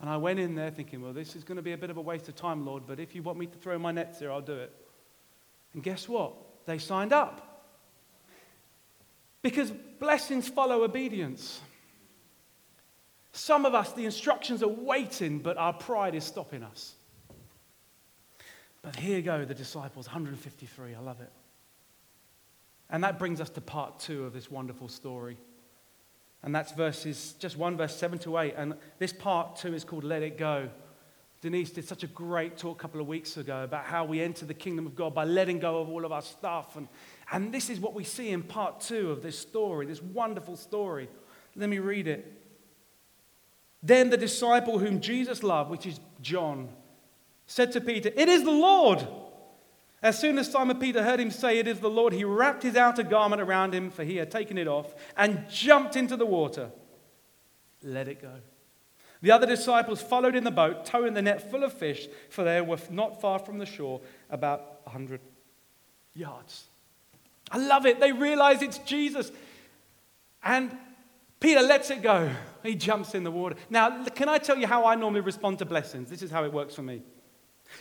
And 0.00 0.10
I 0.10 0.16
went 0.16 0.40
in 0.40 0.56
there 0.56 0.72
thinking, 0.72 1.00
Well, 1.00 1.12
this 1.12 1.36
is 1.36 1.44
going 1.44 1.58
to 1.58 1.62
be 1.62 1.70
a 1.74 1.78
bit 1.78 1.88
of 1.88 1.96
a 1.96 2.00
waste 2.00 2.28
of 2.28 2.34
time, 2.34 2.66
Lord, 2.66 2.88
but 2.88 2.98
if 2.98 3.14
you 3.14 3.22
want 3.22 3.38
me 3.38 3.46
to 3.46 3.56
throw 3.56 3.78
my 3.78 3.92
nets 3.92 4.18
here, 4.18 4.32
I'll 4.32 4.40
do 4.40 4.56
it. 4.56 4.72
And 5.74 5.82
guess 5.82 6.08
what? 6.08 6.34
They 6.66 6.78
signed 6.78 7.12
up. 7.12 7.64
Because 9.42 9.70
blessings 9.70 10.48
follow 10.48 10.82
obedience. 10.82 11.60
Some 13.30 13.64
of 13.64 13.76
us, 13.76 13.92
the 13.92 14.06
instructions 14.06 14.64
are 14.64 14.68
waiting, 14.68 15.38
but 15.38 15.56
our 15.56 15.72
pride 15.72 16.16
is 16.16 16.24
stopping 16.24 16.64
us. 16.64 16.94
But 18.82 18.96
here 18.96 19.20
go 19.20 19.44
the 19.44 19.54
disciples, 19.54 20.08
153. 20.08 20.96
I 20.96 20.98
love 20.98 21.20
it. 21.20 21.30
And 22.90 23.04
that 23.04 23.18
brings 23.18 23.40
us 23.40 23.50
to 23.50 23.60
part 23.60 24.00
two 24.00 24.24
of 24.24 24.32
this 24.32 24.50
wonderful 24.50 24.88
story. 24.88 25.36
And 26.42 26.54
that's 26.54 26.72
verses, 26.72 27.34
just 27.38 27.56
one 27.56 27.76
verse, 27.76 27.94
seven 27.96 28.18
to 28.20 28.38
eight. 28.38 28.54
And 28.56 28.74
this 28.98 29.12
part 29.12 29.56
two 29.56 29.74
is 29.74 29.84
called 29.84 30.04
Let 30.04 30.22
It 30.22 30.38
Go. 30.38 30.70
Denise 31.40 31.70
did 31.70 31.86
such 31.86 32.02
a 32.02 32.08
great 32.08 32.56
talk 32.56 32.78
a 32.78 32.82
couple 32.82 33.00
of 33.00 33.06
weeks 33.06 33.36
ago 33.36 33.62
about 33.62 33.84
how 33.84 34.04
we 34.04 34.20
enter 34.20 34.44
the 34.44 34.54
kingdom 34.54 34.86
of 34.86 34.96
God 34.96 35.14
by 35.14 35.24
letting 35.24 35.60
go 35.60 35.80
of 35.80 35.88
all 35.88 36.04
of 36.04 36.10
our 36.10 36.22
stuff. 36.22 36.76
And, 36.76 36.88
and 37.30 37.52
this 37.52 37.70
is 37.70 37.78
what 37.78 37.94
we 37.94 38.02
see 38.02 38.30
in 38.30 38.42
part 38.42 38.80
two 38.80 39.12
of 39.12 39.22
this 39.22 39.38
story, 39.38 39.86
this 39.86 40.02
wonderful 40.02 40.56
story. 40.56 41.08
Let 41.54 41.68
me 41.68 41.78
read 41.78 42.08
it. 42.08 42.32
Then 43.82 44.10
the 44.10 44.16
disciple 44.16 44.78
whom 44.78 45.00
Jesus 45.00 45.44
loved, 45.44 45.70
which 45.70 45.86
is 45.86 46.00
John, 46.20 46.70
said 47.46 47.70
to 47.72 47.80
Peter, 47.80 48.10
It 48.16 48.28
is 48.28 48.42
the 48.42 48.50
Lord. 48.50 49.06
As 50.02 50.18
soon 50.18 50.38
as 50.38 50.50
Simon 50.50 50.78
Peter 50.78 51.02
heard 51.02 51.18
him 51.18 51.30
say, 51.30 51.58
It 51.58 51.66
is 51.66 51.80
the 51.80 51.90
Lord, 51.90 52.12
he 52.12 52.24
wrapped 52.24 52.62
his 52.62 52.76
outer 52.76 53.02
garment 53.02 53.42
around 53.42 53.74
him, 53.74 53.90
for 53.90 54.04
he 54.04 54.16
had 54.16 54.30
taken 54.30 54.56
it 54.56 54.68
off, 54.68 54.94
and 55.16 55.44
jumped 55.50 55.96
into 55.96 56.16
the 56.16 56.26
water. 56.26 56.70
Let 57.82 58.08
it 58.08 58.22
go. 58.22 58.32
The 59.20 59.32
other 59.32 59.46
disciples 59.46 60.00
followed 60.00 60.36
in 60.36 60.44
the 60.44 60.50
boat, 60.52 60.84
towing 60.84 61.14
the 61.14 61.22
net 61.22 61.50
full 61.50 61.64
of 61.64 61.72
fish, 61.72 62.08
for 62.30 62.44
they 62.44 62.60
were 62.60 62.78
not 62.90 63.20
far 63.20 63.40
from 63.40 63.58
the 63.58 63.66
shore, 63.66 64.00
about 64.30 64.60
a 64.86 64.90
100 64.90 65.20
yards. 66.14 66.64
I 67.50 67.58
love 67.58 67.86
it. 67.86 67.98
They 67.98 68.12
realize 68.12 68.62
it's 68.62 68.78
Jesus. 68.78 69.32
And 70.44 70.76
Peter 71.40 71.60
lets 71.60 71.90
it 71.90 72.02
go. 72.02 72.30
He 72.62 72.74
jumps 72.74 73.14
in 73.14 73.24
the 73.24 73.30
water. 73.30 73.56
Now, 73.70 74.04
can 74.04 74.28
I 74.28 74.38
tell 74.38 74.58
you 74.58 74.66
how 74.66 74.84
I 74.86 74.94
normally 74.94 75.20
respond 75.20 75.58
to 75.58 75.64
blessings? 75.64 76.10
This 76.10 76.22
is 76.22 76.30
how 76.30 76.44
it 76.44 76.52
works 76.52 76.74
for 76.74 76.82
me. 76.82 77.02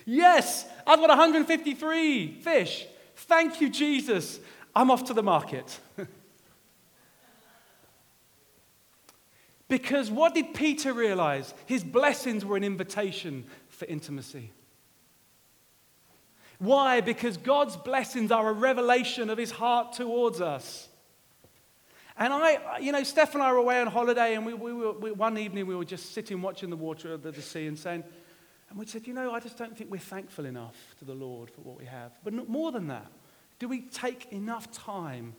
Yes, 0.05 0.65
I've 0.85 0.99
got 0.99 1.09
153 1.09 2.41
fish. 2.41 2.85
Thank 3.15 3.61
you, 3.61 3.69
Jesus. 3.69 4.39
I'm 4.75 4.91
off 4.91 5.05
to 5.05 5.13
the 5.13 5.23
market. 5.23 5.79
Because 9.67 10.09
what 10.09 10.33
did 10.33 10.53
Peter 10.53 10.93
realize? 10.93 11.53
His 11.65 11.83
blessings 11.83 12.45
were 12.45 12.55
an 12.55 12.63
invitation 12.63 13.45
for 13.69 13.85
intimacy. 13.85 14.51
Why? 16.59 17.01
Because 17.01 17.37
God's 17.37 17.75
blessings 17.75 18.31
are 18.31 18.47
a 18.47 18.53
revelation 18.53 19.29
of 19.29 19.37
his 19.37 19.51
heart 19.51 19.93
towards 19.93 20.41
us. 20.41 20.87
And 22.17 22.33
I, 22.33 22.79
you 22.79 22.91
know, 22.91 23.03
Steph 23.03 23.35
and 23.35 23.43
I 23.43 23.51
were 23.51 23.59
away 23.59 23.79
on 23.79 23.87
holiday, 23.87 24.33
and 24.33 24.43
we, 24.43 24.53
we 24.55 24.73
were, 24.73 24.93
we, 24.93 25.11
one 25.11 25.37
evening 25.37 25.67
we 25.67 25.75
were 25.75 25.85
just 25.85 26.13
sitting 26.13 26.41
watching 26.41 26.71
the 26.71 26.75
water 26.75 27.13
of 27.13 27.21
the, 27.21 27.31
the 27.31 27.43
sea 27.43 27.67
and 27.67 27.77
saying, 27.77 28.03
and 28.69 28.77
we 28.77 28.85
said, 28.85 29.07
you 29.07 29.13
know, 29.13 29.33
I 29.33 29.39
just 29.39 29.57
don't 29.57 29.77
think 29.77 29.89
we're 29.89 29.97
thankful 29.97 30.45
enough 30.45 30.75
to 30.99 31.05
the 31.05 31.13
Lord 31.13 31.49
for 31.49 31.61
what 31.61 31.77
we 31.77 31.85
have. 31.85 32.11
But 32.23 32.33
more 32.49 32.71
than 32.71 32.87
that, 32.87 33.11
do 33.59 33.67
we 33.67 33.81
take 33.81 34.31
enough 34.31 34.71
time 34.71 35.33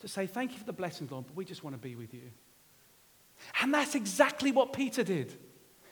to 0.00 0.08
say, 0.08 0.26
thank 0.26 0.52
you 0.52 0.58
for 0.58 0.64
the 0.64 0.72
blessings, 0.72 1.10
Lord, 1.10 1.26
but 1.26 1.36
we 1.36 1.44
just 1.44 1.62
want 1.62 1.74
to 1.74 1.80
be 1.80 1.94
with 1.94 2.14
you? 2.14 2.30
And 3.60 3.72
that's 3.72 3.94
exactly 3.94 4.52
what 4.52 4.72
Peter 4.72 5.02
did. 5.04 5.34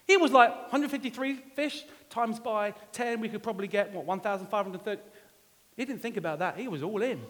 He 0.07 0.17
was 0.17 0.33
like 0.33 0.51
153 0.51 1.35
fish 1.55 1.85
times 2.11 2.39
by 2.39 2.75
10, 2.93 3.21
we 3.21 3.29
could 3.29 3.43
probably 3.43 3.69
get, 3.69 3.93
what, 3.93 4.05
1,530. 4.05 5.01
He 5.77 5.85
didn't 5.85 6.03
think 6.03 6.17
about 6.17 6.39
that. 6.39 6.57
He 6.57 6.69
was 6.69 6.83
all 6.83 7.03
in. 7.03 7.21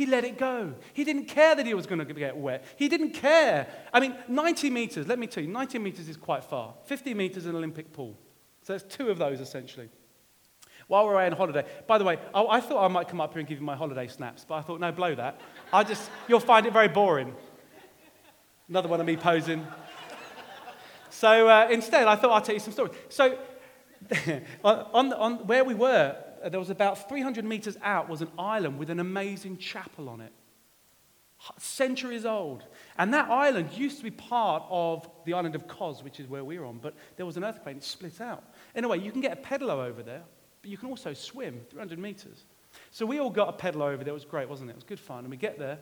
He 0.00 0.06
let 0.06 0.24
it 0.24 0.38
go. 0.38 0.72
He 0.94 1.04
didn't 1.04 1.26
care 1.26 1.54
that 1.54 1.66
he 1.66 1.74
was 1.74 1.86
going 1.86 1.98
to 1.98 2.06
get 2.06 2.34
wet. 2.34 2.64
He 2.76 2.88
didn't 2.88 3.10
care. 3.10 3.66
I 3.92 4.00
mean, 4.00 4.16
90 4.28 4.70
meters, 4.70 5.06
let 5.06 5.18
me 5.18 5.26
tell 5.26 5.44
you, 5.44 5.50
90 5.50 5.78
meters 5.78 6.08
is 6.08 6.16
quite 6.16 6.42
far. 6.42 6.72
50 6.86 7.12
meters 7.12 7.44
an 7.44 7.54
Olympic 7.54 7.92
pool. 7.92 8.16
So 8.62 8.72
there's 8.72 8.82
two 8.82 9.10
of 9.10 9.18
those 9.18 9.40
essentially. 9.40 9.90
While 10.86 11.04
we're 11.04 11.12
away 11.12 11.26
on 11.26 11.32
holiday, 11.32 11.66
by 11.86 11.98
the 11.98 12.04
way, 12.04 12.18
I, 12.34 12.42
I 12.42 12.60
thought 12.62 12.82
I 12.82 12.88
might 12.88 13.08
come 13.08 13.20
up 13.20 13.34
here 13.34 13.40
and 13.40 13.46
give 13.46 13.58
you 13.58 13.64
my 13.66 13.76
holiday 13.76 14.06
snaps, 14.06 14.46
but 14.48 14.54
I 14.54 14.62
thought, 14.62 14.80
no, 14.80 14.90
blow 14.90 15.14
that. 15.16 15.38
I 15.70 15.84
just, 15.84 16.10
you'll 16.28 16.40
find 16.40 16.64
it 16.64 16.72
very 16.72 16.88
boring. 16.88 17.34
Another 18.70 18.88
one 18.88 19.00
of 19.00 19.06
me 19.06 19.18
posing. 19.18 19.66
So 21.10 21.46
uh, 21.46 21.68
instead, 21.70 22.08
I 22.08 22.16
thought 22.16 22.30
I'd 22.30 22.44
tell 22.46 22.54
you 22.54 22.60
some 22.60 22.72
stories. 22.72 22.94
So 23.10 23.36
on, 24.64 25.12
on 25.12 25.46
where 25.46 25.62
we 25.62 25.74
were, 25.74 26.16
there 26.48 26.60
was 26.60 26.70
about 26.70 27.08
300 27.08 27.44
meters 27.44 27.76
out 27.82 28.08
was 28.08 28.22
an 28.22 28.30
island 28.38 28.78
with 28.78 28.90
an 28.90 29.00
amazing 29.00 29.58
chapel 29.58 30.08
on 30.08 30.20
it. 30.20 30.32
Centuries 31.58 32.26
old. 32.26 32.64
And 32.98 33.14
that 33.14 33.30
island 33.30 33.72
used 33.72 33.98
to 33.98 34.04
be 34.04 34.10
part 34.10 34.62
of 34.68 35.08
the 35.24 35.32
island 35.32 35.54
of 35.54 35.66
Kos, 35.66 36.02
which 36.02 36.20
is 36.20 36.28
where 36.28 36.44
we 36.44 36.56
are 36.58 36.64
on, 36.64 36.78
but 36.78 36.94
there 37.16 37.26
was 37.26 37.36
an 37.36 37.44
earthquake 37.44 37.74
and 37.74 37.82
it 37.82 37.84
split 37.84 38.20
out. 38.20 38.44
Anyway, 38.74 38.98
you 39.00 39.10
can 39.10 39.20
get 39.20 39.38
a 39.38 39.40
pedalo 39.40 39.84
over 39.84 40.02
there, 40.02 40.22
but 40.62 40.70
you 40.70 40.76
can 40.76 40.88
also 40.88 41.14
swim 41.14 41.60
300 41.70 41.98
meters. 41.98 42.44
So 42.90 43.06
we 43.06 43.18
all 43.18 43.30
got 43.30 43.48
a 43.48 43.52
pedalo 43.52 43.92
over 43.92 44.04
there. 44.04 44.12
It 44.12 44.14
was 44.14 44.24
great, 44.24 44.48
wasn't 44.48 44.70
it? 44.70 44.74
It 44.74 44.76
was 44.76 44.84
good 44.84 45.00
fun. 45.00 45.20
And 45.20 45.30
we 45.30 45.36
get 45.36 45.58
there, 45.58 45.78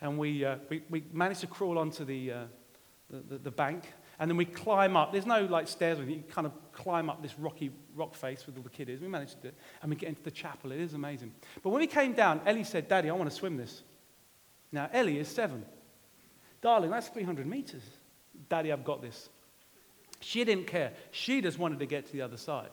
and 0.00 0.18
we, 0.18 0.44
uh, 0.44 0.56
we, 0.68 0.82
we 0.90 1.04
managed 1.12 1.40
to 1.40 1.46
crawl 1.46 1.78
onto 1.78 2.04
the, 2.04 2.32
uh, 2.32 2.44
the, 3.10 3.20
the, 3.30 3.38
the 3.38 3.50
bank 3.50 3.92
and 4.22 4.30
then 4.30 4.36
we 4.36 4.44
climb 4.44 4.96
up. 4.96 5.10
There's 5.10 5.26
no 5.26 5.46
like 5.46 5.66
stairs 5.66 5.98
or 5.98 6.02
anything. 6.02 6.22
You 6.22 6.32
kind 6.32 6.46
of 6.46 6.52
climb 6.70 7.10
up 7.10 7.22
this 7.22 7.36
rocky 7.40 7.72
rock 7.96 8.14
face 8.14 8.46
with 8.46 8.56
all 8.56 8.62
the 8.62 8.70
kiddies. 8.70 9.00
We 9.00 9.08
managed 9.08 9.44
it. 9.44 9.52
And 9.82 9.90
we 9.90 9.96
get 9.96 10.10
into 10.10 10.22
the 10.22 10.30
chapel. 10.30 10.70
It 10.70 10.78
is 10.78 10.94
amazing. 10.94 11.34
But 11.60 11.70
when 11.70 11.80
we 11.80 11.88
came 11.88 12.12
down, 12.12 12.40
Ellie 12.46 12.62
said, 12.62 12.86
Daddy, 12.86 13.10
I 13.10 13.14
want 13.14 13.28
to 13.28 13.34
swim 13.34 13.56
this. 13.56 13.82
Now, 14.70 14.88
Ellie 14.92 15.18
is 15.18 15.26
seven. 15.26 15.64
Darling, 16.60 16.92
that's 16.92 17.08
300 17.08 17.48
meters. 17.48 17.82
Daddy, 18.48 18.70
I've 18.70 18.84
got 18.84 19.02
this. 19.02 19.28
She 20.20 20.44
didn't 20.44 20.68
care. 20.68 20.92
She 21.10 21.40
just 21.40 21.58
wanted 21.58 21.80
to 21.80 21.86
get 21.86 22.06
to 22.06 22.12
the 22.12 22.22
other 22.22 22.36
side. 22.36 22.70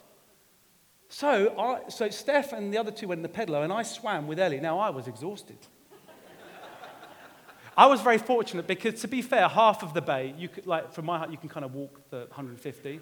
So, 1.08 1.58
I, 1.58 1.89
so 1.89 2.12
Steph 2.12 2.53
and 2.53 2.72
the 2.72 2.77
other 2.77 2.91
two 2.91 3.08
went 3.08 3.18
in 3.18 3.24
the 3.24 3.27
pedalo, 3.27 3.63
and 3.63 3.74
I 3.74 3.82
swam 3.82 4.27
with 4.27 4.38
Ellie. 4.38 4.60
Now, 4.60 4.77
I 4.77 4.91
was 4.91 5.08
exhausted. 5.08 5.58
I 7.79 7.86
was 7.86 8.01
very 8.01 8.17
fortunate 8.17 8.67
because, 8.67 9.00
to 9.00 9.07
be 9.07 9.21
fair, 9.21 9.48
half 9.48 9.83
of 9.83 9.93
the 9.93 10.01
bay, 10.01 10.33
you 10.38 10.50
could, 10.50 10.67
like, 10.67 10.91
from 10.91 11.05
my 11.05 11.17
heart, 11.17 11.31
you 11.31 11.38
can 11.38 11.48
kind 11.48 11.63
of 11.63 11.74
walk 11.74 12.01
the 12.09 12.17
150. 12.17 13.00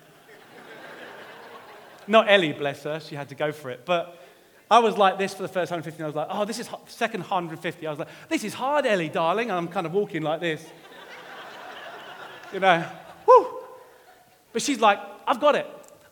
Not 2.08 2.30
Ellie, 2.30 2.54
bless 2.54 2.84
her, 2.84 3.00
she 3.00 3.16
had 3.16 3.28
to 3.30 3.36
go 3.36 3.52
for 3.52 3.72
it. 3.72 3.88
But 3.88 4.22
I 4.70 4.78
was 4.78 4.96
like 4.96 5.18
this 5.18 5.34
for 5.34 5.42
the 5.42 5.48
first 5.48 5.72
150, 5.72 5.98
and 5.98 6.04
I 6.04 6.06
was 6.06 6.16
like, 6.16 6.28
oh, 6.30 6.46
this 6.46 6.60
is 6.60 6.70
second 6.86 7.22
150. 7.22 7.88
I 7.88 7.90
was 7.90 7.98
like, 7.98 8.08
this 8.30 8.44
is 8.44 8.54
hard, 8.54 8.86
Ellie, 8.86 9.10
darling. 9.10 9.50
And 9.50 9.58
I'm 9.58 9.68
kind 9.68 9.88
of 9.88 9.94
walking 9.94 10.22
like 10.22 10.42
this. 10.42 10.64
you 12.54 12.60
know, 12.60 12.86
whoo. 13.28 13.48
But 14.54 14.62
she's 14.62 14.80
like, 14.80 15.00
I've 15.26 15.40
got 15.40 15.56
it. 15.56 15.66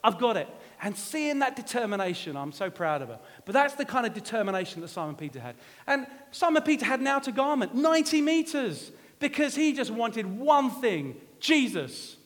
I've 0.03 0.17
got 0.17 0.37
it. 0.37 0.49
And 0.81 0.97
seeing 0.97 1.39
that 1.39 1.55
determination, 1.55 2.35
I'm 2.35 2.51
so 2.51 2.69
proud 2.69 3.01
of 3.01 3.09
her. 3.09 3.19
But 3.45 3.53
that's 3.53 3.75
the 3.75 3.85
kind 3.85 4.05
of 4.05 4.13
determination 4.13 4.81
that 4.81 4.89
Simon 4.89 5.15
Peter 5.15 5.39
had. 5.39 5.55
And 5.87 6.07
Simon 6.31 6.63
Peter 6.63 6.85
had 6.85 6.99
an 6.99 7.07
outer 7.07 7.31
garment, 7.31 7.73
90 7.73 8.21
meters, 8.21 8.91
because 9.19 9.55
he 9.55 9.73
just 9.73 9.91
wanted 9.91 10.25
one 10.25 10.69
thing 10.69 11.15
Jesus. 11.39 12.17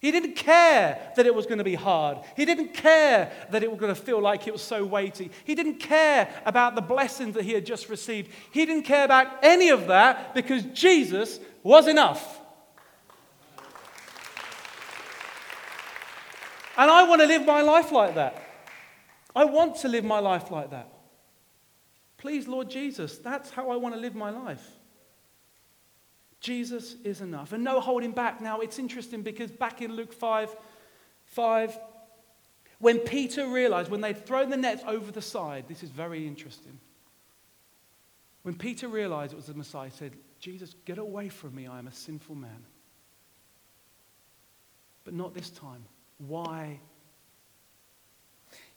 He 0.00 0.10
didn't 0.10 0.34
care 0.34 1.12
that 1.14 1.26
it 1.26 1.34
was 1.34 1.46
going 1.46 1.58
to 1.58 1.64
be 1.64 1.76
hard. 1.76 2.18
He 2.36 2.44
didn't 2.44 2.74
care 2.74 3.30
that 3.50 3.62
it 3.62 3.70
was 3.70 3.78
going 3.78 3.94
to 3.94 4.00
feel 4.00 4.20
like 4.20 4.48
it 4.48 4.52
was 4.52 4.60
so 4.60 4.84
weighty. 4.84 5.30
He 5.44 5.54
didn't 5.54 5.76
care 5.78 6.28
about 6.44 6.74
the 6.74 6.80
blessings 6.80 7.34
that 7.36 7.44
he 7.44 7.52
had 7.52 7.64
just 7.64 7.88
received. 7.88 8.28
He 8.50 8.66
didn't 8.66 8.82
care 8.82 9.04
about 9.04 9.28
any 9.44 9.68
of 9.68 9.86
that 9.86 10.34
because 10.34 10.64
Jesus 10.74 11.38
was 11.62 11.86
enough. 11.86 12.40
And 16.76 16.90
I 16.90 17.06
want 17.08 17.20
to 17.20 17.26
live 17.26 17.44
my 17.44 17.60
life 17.60 17.92
like 17.92 18.14
that. 18.14 18.42
I 19.34 19.44
want 19.44 19.76
to 19.76 19.88
live 19.88 20.04
my 20.04 20.18
life 20.18 20.50
like 20.50 20.70
that. 20.70 20.88
Please, 22.18 22.46
Lord 22.46 22.70
Jesus, 22.70 23.18
that's 23.18 23.50
how 23.50 23.70
I 23.70 23.76
want 23.76 23.94
to 23.94 24.00
live 24.00 24.14
my 24.14 24.30
life. 24.30 24.64
Jesus 26.40 26.96
is 27.04 27.20
enough. 27.20 27.52
And 27.52 27.64
no 27.64 27.80
holding 27.80 28.12
back. 28.12 28.40
Now, 28.40 28.60
it's 28.60 28.78
interesting 28.78 29.22
because 29.22 29.50
back 29.50 29.80
in 29.82 29.92
Luke 29.94 30.12
5, 30.12 30.54
5, 31.26 31.78
when 32.78 32.98
Peter 32.98 33.46
realized, 33.46 33.90
when 33.90 34.00
they'd 34.00 34.26
thrown 34.26 34.50
the 34.50 34.56
nets 34.56 34.82
over 34.86 35.12
the 35.12 35.22
side, 35.22 35.66
this 35.68 35.82
is 35.82 35.90
very 35.90 36.26
interesting. 36.26 36.78
When 38.42 38.56
Peter 38.56 38.88
realized 38.88 39.32
it 39.32 39.36
was 39.36 39.46
the 39.46 39.54
Messiah, 39.54 39.88
he 39.88 39.96
said, 39.96 40.12
Jesus, 40.40 40.74
get 40.84 40.98
away 40.98 41.28
from 41.28 41.54
me. 41.54 41.68
I 41.68 41.78
am 41.78 41.86
a 41.86 41.92
sinful 41.92 42.34
man. 42.34 42.64
But 45.04 45.14
not 45.14 45.34
this 45.34 45.50
time. 45.50 45.84
Why? 46.26 46.78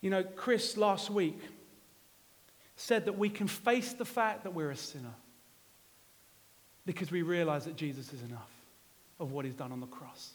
You 0.00 0.10
know, 0.10 0.22
Chris 0.22 0.76
last 0.76 1.10
week 1.10 1.38
said 2.76 3.06
that 3.06 3.16
we 3.16 3.28
can 3.28 3.46
face 3.46 3.92
the 3.92 4.04
fact 4.04 4.44
that 4.44 4.54
we're 4.54 4.70
a 4.70 4.76
sinner 4.76 5.14
because 6.84 7.10
we 7.10 7.22
realize 7.22 7.64
that 7.64 7.76
Jesus 7.76 8.12
is 8.12 8.22
enough 8.22 8.50
of 9.18 9.32
what 9.32 9.44
he's 9.44 9.54
done 9.54 9.72
on 9.72 9.80
the 9.80 9.86
cross. 9.86 10.32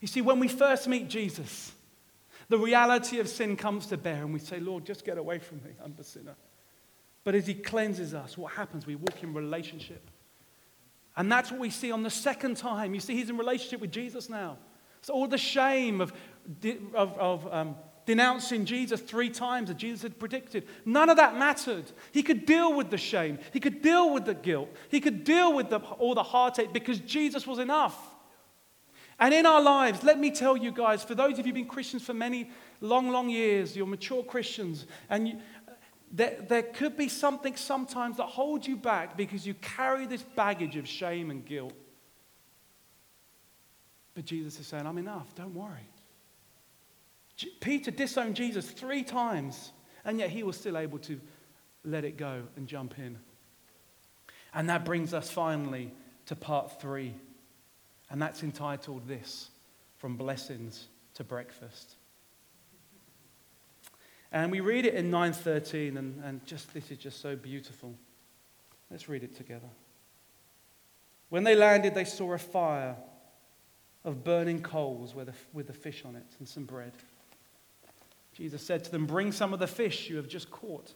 You 0.00 0.08
see, 0.08 0.22
when 0.22 0.38
we 0.38 0.48
first 0.48 0.88
meet 0.88 1.08
Jesus, 1.08 1.72
the 2.48 2.58
reality 2.58 3.18
of 3.18 3.28
sin 3.28 3.56
comes 3.56 3.86
to 3.86 3.96
bear 3.96 4.22
and 4.22 4.32
we 4.32 4.38
say, 4.38 4.60
Lord, 4.60 4.84
just 4.84 5.04
get 5.04 5.18
away 5.18 5.38
from 5.38 5.58
me, 5.58 5.70
I'm 5.84 5.94
a 5.98 6.04
sinner. 6.04 6.36
But 7.24 7.34
as 7.34 7.46
he 7.46 7.54
cleanses 7.54 8.14
us, 8.14 8.38
what 8.38 8.52
happens? 8.52 8.86
We 8.86 8.94
walk 8.94 9.22
in 9.22 9.34
relationship. 9.34 10.08
And 11.16 11.30
that's 11.30 11.50
what 11.50 11.60
we 11.60 11.70
see 11.70 11.90
on 11.90 12.04
the 12.04 12.10
second 12.10 12.56
time. 12.56 12.94
You 12.94 13.00
see, 13.00 13.14
he's 13.14 13.28
in 13.28 13.36
relationship 13.36 13.80
with 13.80 13.90
Jesus 13.90 14.30
now. 14.30 14.56
So 15.08 15.14
all 15.14 15.26
the 15.26 15.38
shame 15.38 16.02
of, 16.02 16.12
of, 16.94 17.18
of 17.18 17.50
um, 17.50 17.76
denouncing 18.04 18.66
Jesus 18.66 19.00
three 19.00 19.30
times 19.30 19.68
that 19.68 19.78
Jesus 19.78 20.02
had 20.02 20.18
predicted, 20.18 20.68
none 20.84 21.08
of 21.08 21.16
that 21.16 21.34
mattered. 21.34 21.90
He 22.12 22.22
could 22.22 22.44
deal 22.44 22.76
with 22.76 22.90
the 22.90 22.98
shame. 22.98 23.38
He 23.54 23.58
could 23.58 23.80
deal 23.80 24.12
with 24.12 24.26
the 24.26 24.34
guilt. 24.34 24.68
He 24.90 25.00
could 25.00 25.24
deal 25.24 25.54
with 25.54 25.70
the, 25.70 25.78
all 25.78 26.14
the 26.14 26.22
heartache 26.22 26.74
because 26.74 27.00
Jesus 27.00 27.46
was 27.46 27.58
enough. 27.58 27.96
And 29.18 29.32
in 29.32 29.46
our 29.46 29.62
lives, 29.62 30.02
let 30.02 30.18
me 30.18 30.30
tell 30.30 30.58
you 30.58 30.72
guys, 30.72 31.02
for 31.04 31.14
those 31.14 31.38
of 31.38 31.38
you 31.38 31.44
who've 31.44 31.54
been 31.54 31.64
Christians 31.64 32.02
for 32.02 32.12
many 32.12 32.50
long, 32.82 33.08
long 33.08 33.30
years, 33.30 33.74
you're 33.74 33.86
mature 33.86 34.22
Christians, 34.22 34.84
and 35.08 35.26
you, 35.26 35.38
there, 36.12 36.36
there 36.46 36.64
could 36.64 36.98
be 36.98 37.08
something 37.08 37.56
sometimes 37.56 38.18
that 38.18 38.26
holds 38.26 38.68
you 38.68 38.76
back 38.76 39.16
because 39.16 39.46
you 39.46 39.54
carry 39.54 40.04
this 40.04 40.22
baggage 40.22 40.76
of 40.76 40.86
shame 40.86 41.30
and 41.30 41.46
guilt. 41.46 41.72
But 44.18 44.24
Jesus 44.24 44.58
is 44.58 44.66
saying, 44.66 44.84
I'm 44.84 44.98
enough, 44.98 45.32
don't 45.36 45.54
worry. 45.54 45.88
Peter 47.60 47.92
disowned 47.92 48.34
Jesus 48.34 48.68
three 48.68 49.04
times, 49.04 49.70
and 50.04 50.18
yet 50.18 50.30
he 50.30 50.42
was 50.42 50.56
still 50.56 50.76
able 50.76 50.98
to 50.98 51.20
let 51.84 52.04
it 52.04 52.16
go 52.16 52.42
and 52.56 52.66
jump 52.66 52.98
in. 52.98 53.16
And 54.52 54.68
that 54.70 54.84
brings 54.84 55.14
us 55.14 55.30
finally 55.30 55.92
to 56.26 56.34
part 56.34 56.80
three, 56.80 57.14
and 58.10 58.20
that's 58.20 58.42
entitled 58.42 59.06
This 59.06 59.50
From 59.98 60.16
Blessings 60.16 60.88
to 61.14 61.22
Breakfast. 61.22 61.94
And 64.32 64.50
we 64.50 64.58
read 64.58 64.84
it 64.84 64.94
in 64.94 65.12
913, 65.12 65.96
and, 65.96 66.24
and 66.24 66.44
just 66.44 66.74
this 66.74 66.90
is 66.90 66.98
just 66.98 67.20
so 67.20 67.36
beautiful. 67.36 67.94
Let's 68.90 69.08
read 69.08 69.22
it 69.22 69.36
together. 69.36 69.70
When 71.28 71.44
they 71.44 71.54
landed, 71.54 71.94
they 71.94 72.04
saw 72.04 72.32
a 72.32 72.38
fire 72.38 72.96
of 74.08 74.24
burning 74.24 74.62
coals 74.62 75.14
with 75.14 75.28
a, 75.28 75.34
with 75.52 75.70
a 75.70 75.74
fish 75.74 76.02
on 76.04 76.16
it 76.16 76.26
and 76.38 76.48
some 76.48 76.64
bread. 76.64 76.92
Jesus 78.32 78.62
said 78.62 78.84
to 78.84 78.90
them, 78.90 79.06
Bring 79.06 79.32
some 79.32 79.52
of 79.52 79.58
the 79.58 79.66
fish 79.66 80.08
you 80.08 80.16
have 80.16 80.28
just 80.28 80.50
caught. 80.50 80.94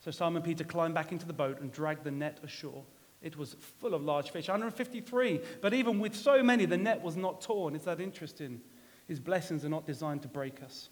So 0.00 0.10
Simon 0.10 0.42
Peter 0.42 0.64
climbed 0.64 0.94
back 0.94 1.12
into 1.12 1.26
the 1.26 1.32
boat 1.32 1.60
and 1.60 1.72
dragged 1.72 2.04
the 2.04 2.10
net 2.10 2.38
ashore. 2.42 2.84
It 3.22 3.38
was 3.38 3.56
full 3.78 3.94
of 3.94 4.02
large 4.02 4.30
fish, 4.30 4.48
153. 4.48 5.40
But 5.62 5.72
even 5.72 5.98
with 5.98 6.14
so 6.14 6.42
many, 6.42 6.66
the 6.66 6.76
net 6.76 7.02
was 7.02 7.16
not 7.16 7.40
torn. 7.40 7.74
Is 7.74 7.84
that 7.84 8.00
interesting? 8.00 8.60
His 9.06 9.20
blessings 9.20 9.64
are 9.64 9.70
not 9.70 9.86
designed 9.86 10.22
to 10.22 10.28
break 10.28 10.62
us. 10.62 10.90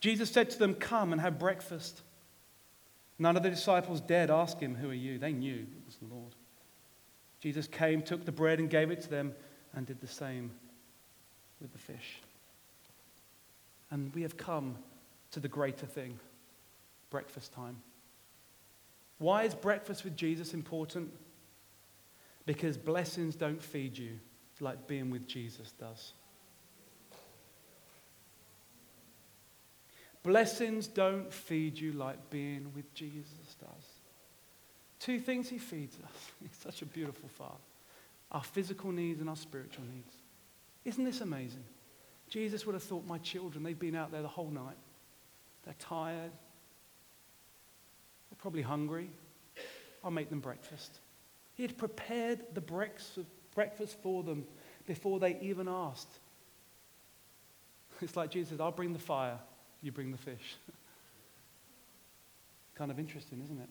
Jesus 0.00 0.30
said 0.30 0.50
to 0.50 0.58
them, 0.58 0.74
Come 0.74 1.12
and 1.12 1.20
have 1.20 1.38
breakfast. 1.38 2.02
None 3.18 3.36
of 3.36 3.42
the 3.42 3.50
disciples 3.50 4.00
dared 4.00 4.30
ask 4.30 4.58
him, 4.58 4.74
Who 4.74 4.90
are 4.90 4.94
you? 4.94 5.18
They 5.18 5.32
knew 5.32 5.54
it 5.54 5.86
was 5.86 5.96
the 5.96 6.12
Lord. 6.12 6.34
Jesus 7.40 7.66
came, 7.66 8.02
took 8.02 8.24
the 8.24 8.32
bread, 8.32 8.58
and 8.58 8.68
gave 8.68 8.90
it 8.90 9.02
to 9.02 9.08
them, 9.08 9.34
and 9.74 9.86
did 9.86 10.00
the 10.00 10.06
same 10.06 10.50
with 11.60 11.72
the 11.72 11.78
fish. 11.78 12.20
And 13.90 14.14
we 14.14 14.22
have 14.22 14.36
come 14.36 14.76
to 15.32 15.40
the 15.40 15.48
greater 15.48 15.86
thing 15.86 16.18
breakfast 17.10 17.52
time. 17.52 17.76
Why 19.18 19.44
is 19.44 19.54
breakfast 19.54 20.02
with 20.04 20.16
Jesus 20.16 20.52
important? 20.52 21.12
Because 22.44 22.76
blessings 22.76 23.36
don't 23.36 23.62
feed 23.62 23.96
you 23.96 24.18
like 24.60 24.86
being 24.86 25.10
with 25.10 25.26
Jesus 25.28 25.72
does. 25.72 26.12
Blessings 30.24 30.86
don't 30.86 31.32
feed 31.32 31.78
you 31.78 31.92
like 31.92 32.30
being 32.30 32.72
with 32.74 32.92
Jesus 32.94 33.56
does. 33.60 33.84
Two 34.98 35.20
things 35.20 35.48
he 35.48 35.58
feeds 35.58 35.96
us. 35.96 36.30
He's 36.40 36.58
such 36.58 36.82
a 36.82 36.86
beautiful 36.86 37.28
father 37.28 37.60
our 38.32 38.42
physical 38.42 38.90
needs 38.90 39.20
and 39.20 39.30
our 39.30 39.36
spiritual 39.36 39.84
needs. 39.94 40.12
Isn't 40.84 41.04
this 41.04 41.20
amazing? 41.20 41.64
Jesus 42.28 42.66
would 42.66 42.74
have 42.74 42.82
thought, 42.82 43.06
my 43.06 43.18
children, 43.18 43.62
they've 43.62 43.78
been 43.78 43.94
out 43.94 44.10
there 44.12 44.22
the 44.22 44.28
whole 44.28 44.50
night. 44.50 44.76
They're 45.64 45.74
tired. 45.78 46.32
They're 48.30 48.38
probably 48.38 48.62
hungry. 48.62 49.10
I'll 50.02 50.10
make 50.10 50.30
them 50.30 50.40
breakfast. 50.40 50.98
He 51.54 51.62
had 51.62 51.78
prepared 51.78 52.40
the 52.52 52.60
breakfast 52.60 53.96
for 54.02 54.22
them 54.22 54.44
before 54.86 55.18
they 55.20 55.38
even 55.40 55.68
asked. 55.68 56.08
It's 58.00 58.16
like 58.16 58.30
Jesus 58.30 58.58
I'll 58.58 58.72
bring 58.72 58.92
the 58.92 58.98
fire, 58.98 59.38
you 59.80 59.92
bring 59.92 60.10
the 60.10 60.18
fish. 60.18 60.56
kind 62.74 62.90
of 62.90 62.98
interesting, 62.98 63.40
isn't 63.40 63.60
it? 63.60 63.68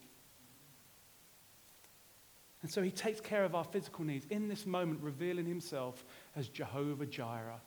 And 2.64 2.72
so 2.72 2.82
he 2.82 2.92
takes 2.92 3.20
care 3.20 3.44
of 3.44 3.56
our 3.56 3.66
physical 3.66 4.06
needs 4.06 4.26
in 4.30 4.48
this 4.48 4.66
moment, 4.66 5.02
revealing 5.02 5.46
himself 5.46 6.06
as 6.36 6.48
Jehovah 6.48 7.06
Jireh, 7.06 7.60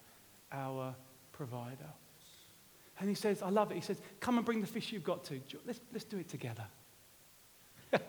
our 0.50 0.96
provider. 1.32 1.92
And 2.98 3.08
he 3.10 3.14
says, 3.14 3.42
I 3.42 3.50
love 3.50 3.70
it. 3.70 3.74
He 3.74 3.82
says, 3.82 4.00
Come 4.20 4.38
and 4.38 4.46
bring 4.46 4.62
the 4.62 4.66
fish 4.66 4.90
you've 4.92 5.04
got 5.04 5.22
to. 5.24 5.38
Let's, 5.66 5.80
let's 5.92 6.04
do 6.06 6.16
it 6.16 6.28
together. 6.28 6.64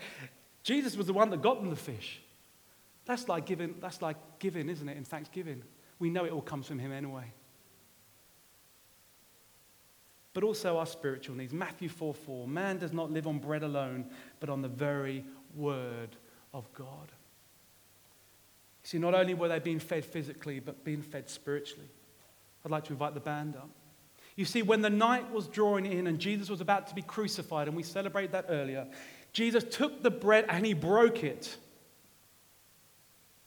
Jesus 0.63 0.95
was 0.95 1.07
the 1.07 1.13
one 1.13 1.29
that 1.31 1.41
got 1.41 1.59
them 1.59 1.69
the 1.69 1.75
fish. 1.75 2.21
That's 3.05 3.27
like 3.27 3.45
giving, 3.45 3.75
that's 3.81 4.01
like 4.01 4.15
giving, 4.39 4.69
isn't 4.69 4.87
it, 4.87 4.95
in 4.95 5.03
Thanksgiving? 5.03 5.63
We 5.99 6.09
know 6.09 6.23
it 6.23 6.31
all 6.31 6.41
comes 6.41 6.67
from 6.67 6.79
him 6.79 6.93
anyway. 6.93 7.33
But 10.33 10.45
also 10.45 10.77
our 10.77 10.85
spiritual 10.85 11.35
needs. 11.35 11.51
Matthew 11.51 11.89
4 11.89 12.13
4. 12.13 12.47
Man 12.47 12.77
does 12.77 12.93
not 12.93 13.11
live 13.11 13.27
on 13.27 13.39
bread 13.39 13.63
alone, 13.63 14.05
but 14.39 14.49
on 14.49 14.61
the 14.61 14.69
very 14.69 15.25
word 15.53 16.15
of 16.57 16.73
God. 16.73 17.11
See, 18.83 18.97
not 18.97 19.13
only 19.13 19.33
were 19.33 19.47
they 19.47 19.59
being 19.59 19.79
fed 19.79 20.03
physically, 20.03 20.59
but 20.59 20.83
being 20.83 21.01
fed 21.01 21.29
spiritually. 21.29 21.87
I'd 22.65 22.71
like 22.71 22.85
to 22.85 22.93
invite 22.93 23.13
the 23.13 23.19
band 23.19 23.55
up. 23.55 23.69
You 24.35 24.45
see, 24.45 24.61
when 24.61 24.81
the 24.81 24.89
night 24.89 25.31
was 25.31 25.47
drawing 25.47 25.85
in 25.85 26.07
and 26.07 26.19
Jesus 26.19 26.49
was 26.49 26.61
about 26.61 26.87
to 26.87 26.95
be 26.95 27.01
crucified, 27.01 27.67
and 27.67 27.77
we 27.77 27.83
celebrated 27.83 28.31
that 28.31 28.45
earlier, 28.49 28.87
Jesus 29.33 29.63
took 29.69 30.03
the 30.03 30.11
bread 30.11 30.45
and 30.49 30.65
he 30.65 30.73
broke 30.73 31.23
it. 31.23 31.57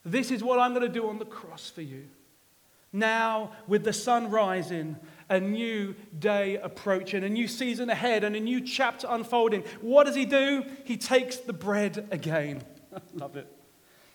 This 0.05 0.31
is 0.31 0.43
what 0.43 0.59
I'm 0.59 0.73
going 0.73 0.85
to 0.87 0.93
do 0.93 1.09
on 1.09 1.19
the 1.19 1.25
cross 1.25 1.69
for 1.69 1.81
you. 1.81 2.07
Now, 2.93 3.51
with 3.67 3.83
the 3.83 3.93
sun 3.93 4.29
rising, 4.29 4.97
a 5.29 5.39
new 5.39 5.95
day 6.17 6.57
approaching, 6.57 7.23
a 7.23 7.29
new 7.29 7.47
season 7.47 7.89
ahead, 7.89 8.23
and 8.23 8.35
a 8.35 8.39
new 8.39 8.61
chapter 8.61 9.07
unfolding, 9.09 9.63
what 9.79 10.05
does 10.05 10.15
he 10.15 10.25
do? 10.25 10.65
He 10.83 10.97
takes 10.97 11.37
the 11.37 11.53
bread 11.53 12.07
again. 12.11 12.63
Love 13.13 13.37
it. 13.37 13.47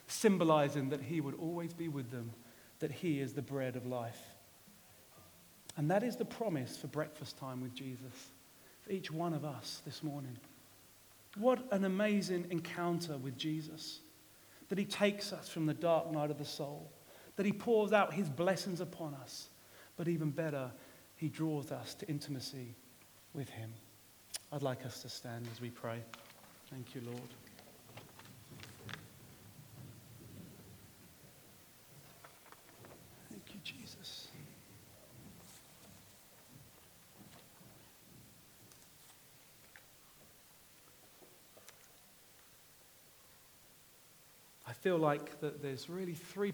Symbolizing 0.06 0.90
that 0.90 1.02
he 1.02 1.20
would 1.20 1.34
always 1.34 1.72
be 1.72 1.88
with 1.88 2.10
them, 2.10 2.32
that 2.78 2.92
he 2.92 3.20
is 3.20 3.32
the 3.32 3.42
bread 3.42 3.76
of 3.76 3.86
life. 3.86 4.20
And 5.76 5.90
that 5.90 6.02
is 6.02 6.16
the 6.16 6.24
promise 6.24 6.76
for 6.76 6.86
breakfast 6.86 7.36
time 7.38 7.60
with 7.60 7.74
Jesus 7.74 8.30
for 8.86 8.92
each 8.92 9.10
one 9.10 9.34
of 9.34 9.44
us 9.44 9.82
this 9.84 10.02
morning. 10.02 10.36
What 11.36 11.66
an 11.72 11.84
amazing 11.84 12.46
encounter 12.50 13.18
with 13.18 13.36
Jesus. 13.36 14.00
That 14.68 14.78
he 14.78 14.84
takes 14.84 15.32
us 15.32 15.48
from 15.48 15.66
the 15.66 15.74
dark 15.74 16.10
night 16.10 16.30
of 16.30 16.38
the 16.38 16.44
soul, 16.44 16.90
that 17.36 17.46
he 17.46 17.52
pours 17.52 17.92
out 17.92 18.14
his 18.14 18.28
blessings 18.28 18.80
upon 18.80 19.14
us, 19.14 19.48
but 19.96 20.08
even 20.08 20.30
better, 20.30 20.70
he 21.16 21.28
draws 21.28 21.70
us 21.70 21.94
to 21.94 22.08
intimacy 22.08 22.74
with 23.32 23.48
him. 23.48 23.72
I'd 24.52 24.62
like 24.62 24.84
us 24.84 25.02
to 25.02 25.08
stand 25.08 25.46
as 25.52 25.60
we 25.60 25.70
pray. 25.70 26.00
Thank 26.70 26.94
you, 26.94 27.02
Lord. 27.04 27.45
Feel 44.86 44.98
like 44.98 45.40
that 45.40 45.60
there's 45.60 45.90
really 45.90 46.14
three, 46.14 46.52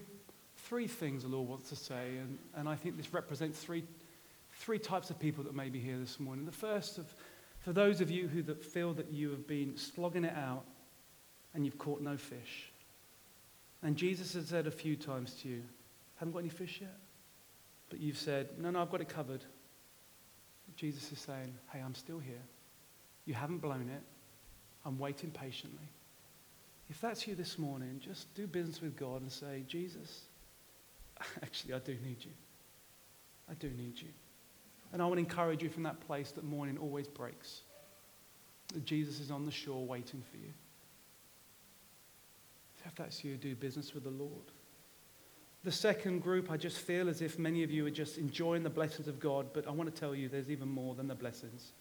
three 0.56 0.86
things 0.86 1.22
the 1.22 1.28
Lord 1.28 1.50
wants 1.50 1.68
to 1.68 1.76
say, 1.76 2.16
and, 2.16 2.38
and 2.56 2.66
I 2.66 2.74
think 2.74 2.96
this 2.96 3.12
represents 3.12 3.58
three, 3.58 3.84
three 4.52 4.78
types 4.78 5.10
of 5.10 5.18
people 5.18 5.44
that 5.44 5.54
may 5.54 5.68
be 5.68 5.78
here 5.78 5.98
this 5.98 6.18
morning. 6.18 6.46
The 6.46 6.50
first, 6.50 6.96
of, 6.96 7.14
for 7.60 7.74
those 7.74 8.00
of 8.00 8.10
you 8.10 8.28
who 8.28 8.40
that 8.44 8.64
feel 8.64 8.94
that 8.94 9.12
you 9.12 9.28
have 9.32 9.46
been 9.46 9.76
slogging 9.76 10.24
it 10.24 10.32
out 10.34 10.64
and 11.52 11.66
you've 11.66 11.76
caught 11.76 12.00
no 12.00 12.16
fish. 12.16 12.72
And 13.82 13.98
Jesus 13.98 14.32
has 14.32 14.46
said 14.46 14.66
a 14.66 14.70
few 14.70 14.96
times 14.96 15.34
to 15.42 15.48
you, 15.50 15.62
haven't 16.16 16.32
got 16.32 16.38
any 16.38 16.48
fish 16.48 16.78
yet? 16.80 16.96
But 17.90 18.00
you've 18.00 18.16
said, 18.16 18.48
no, 18.58 18.70
no, 18.70 18.80
I've 18.80 18.90
got 18.90 19.02
it 19.02 19.10
covered. 19.10 19.44
Jesus 20.74 21.12
is 21.12 21.18
saying, 21.18 21.52
hey, 21.70 21.80
I'm 21.84 21.94
still 21.94 22.18
here. 22.18 22.42
You 23.26 23.34
haven't 23.34 23.58
blown 23.58 23.90
it. 23.90 24.02
I'm 24.86 24.98
waiting 24.98 25.32
patiently. 25.32 25.90
If 26.92 27.00
that's 27.00 27.26
you 27.26 27.34
this 27.34 27.58
morning, 27.58 28.02
just 28.04 28.34
do 28.34 28.46
business 28.46 28.82
with 28.82 28.98
God 28.98 29.22
and 29.22 29.32
say, 29.32 29.64
Jesus, 29.66 30.24
actually, 31.42 31.72
I 31.72 31.78
do 31.78 31.96
need 32.04 32.18
you. 32.20 32.32
I 33.50 33.54
do 33.54 33.70
need 33.70 33.98
you. 33.98 34.08
And 34.92 35.00
I 35.00 35.06
want 35.06 35.14
to 35.14 35.20
encourage 35.20 35.62
you 35.62 35.70
from 35.70 35.84
that 35.84 36.00
place 36.06 36.32
that 36.32 36.44
morning 36.44 36.76
always 36.76 37.08
breaks. 37.08 37.62
That 38.74 38.84
Jesus 38.84 39.20
is 39.20 39.30
on 39.30 39.46
the 39.46 39.50
shore 39.50 39.86
waiting 39.86 40.22
for 40.30 40.36
you. 40.36 40.52
If 42.84 42.94
that's 42.94 43.24
you, 43.24 43.38
do 43.38 43.54
business 43.54 43.94
with 43.94 44.04
the 44.04 44.10
Lord. 44.10 44.52
The 45.64 45.72
second 45.72 46.20
group, 46.20 46.50
I 46.50 46.58
just 46.58 46.76
feel 46.76 47.08
as 47.08 47.22
if 47.22 47.38
many 47.38 47.62
of 47.62 47.70
you 47.70 47.86
are 47.86 47.90
just 47.90 48.18
enjoying 48.18 48.64
the 48.64 48.68
blessings 48.68 49.08
of 49.08 49.18
God, 49.18 49.46
but 49.54 49.66
I 49.66 49.70
want 49.70 49.92
to 49.92 49.98
tell 49.98 50.14
you 50.14 50.28
there's 50.28 50.50
even 50.50 50.68
more 50.68 50.94
than 50.94 51.08
the 51.08 51.14
blessings. 51.14 51.72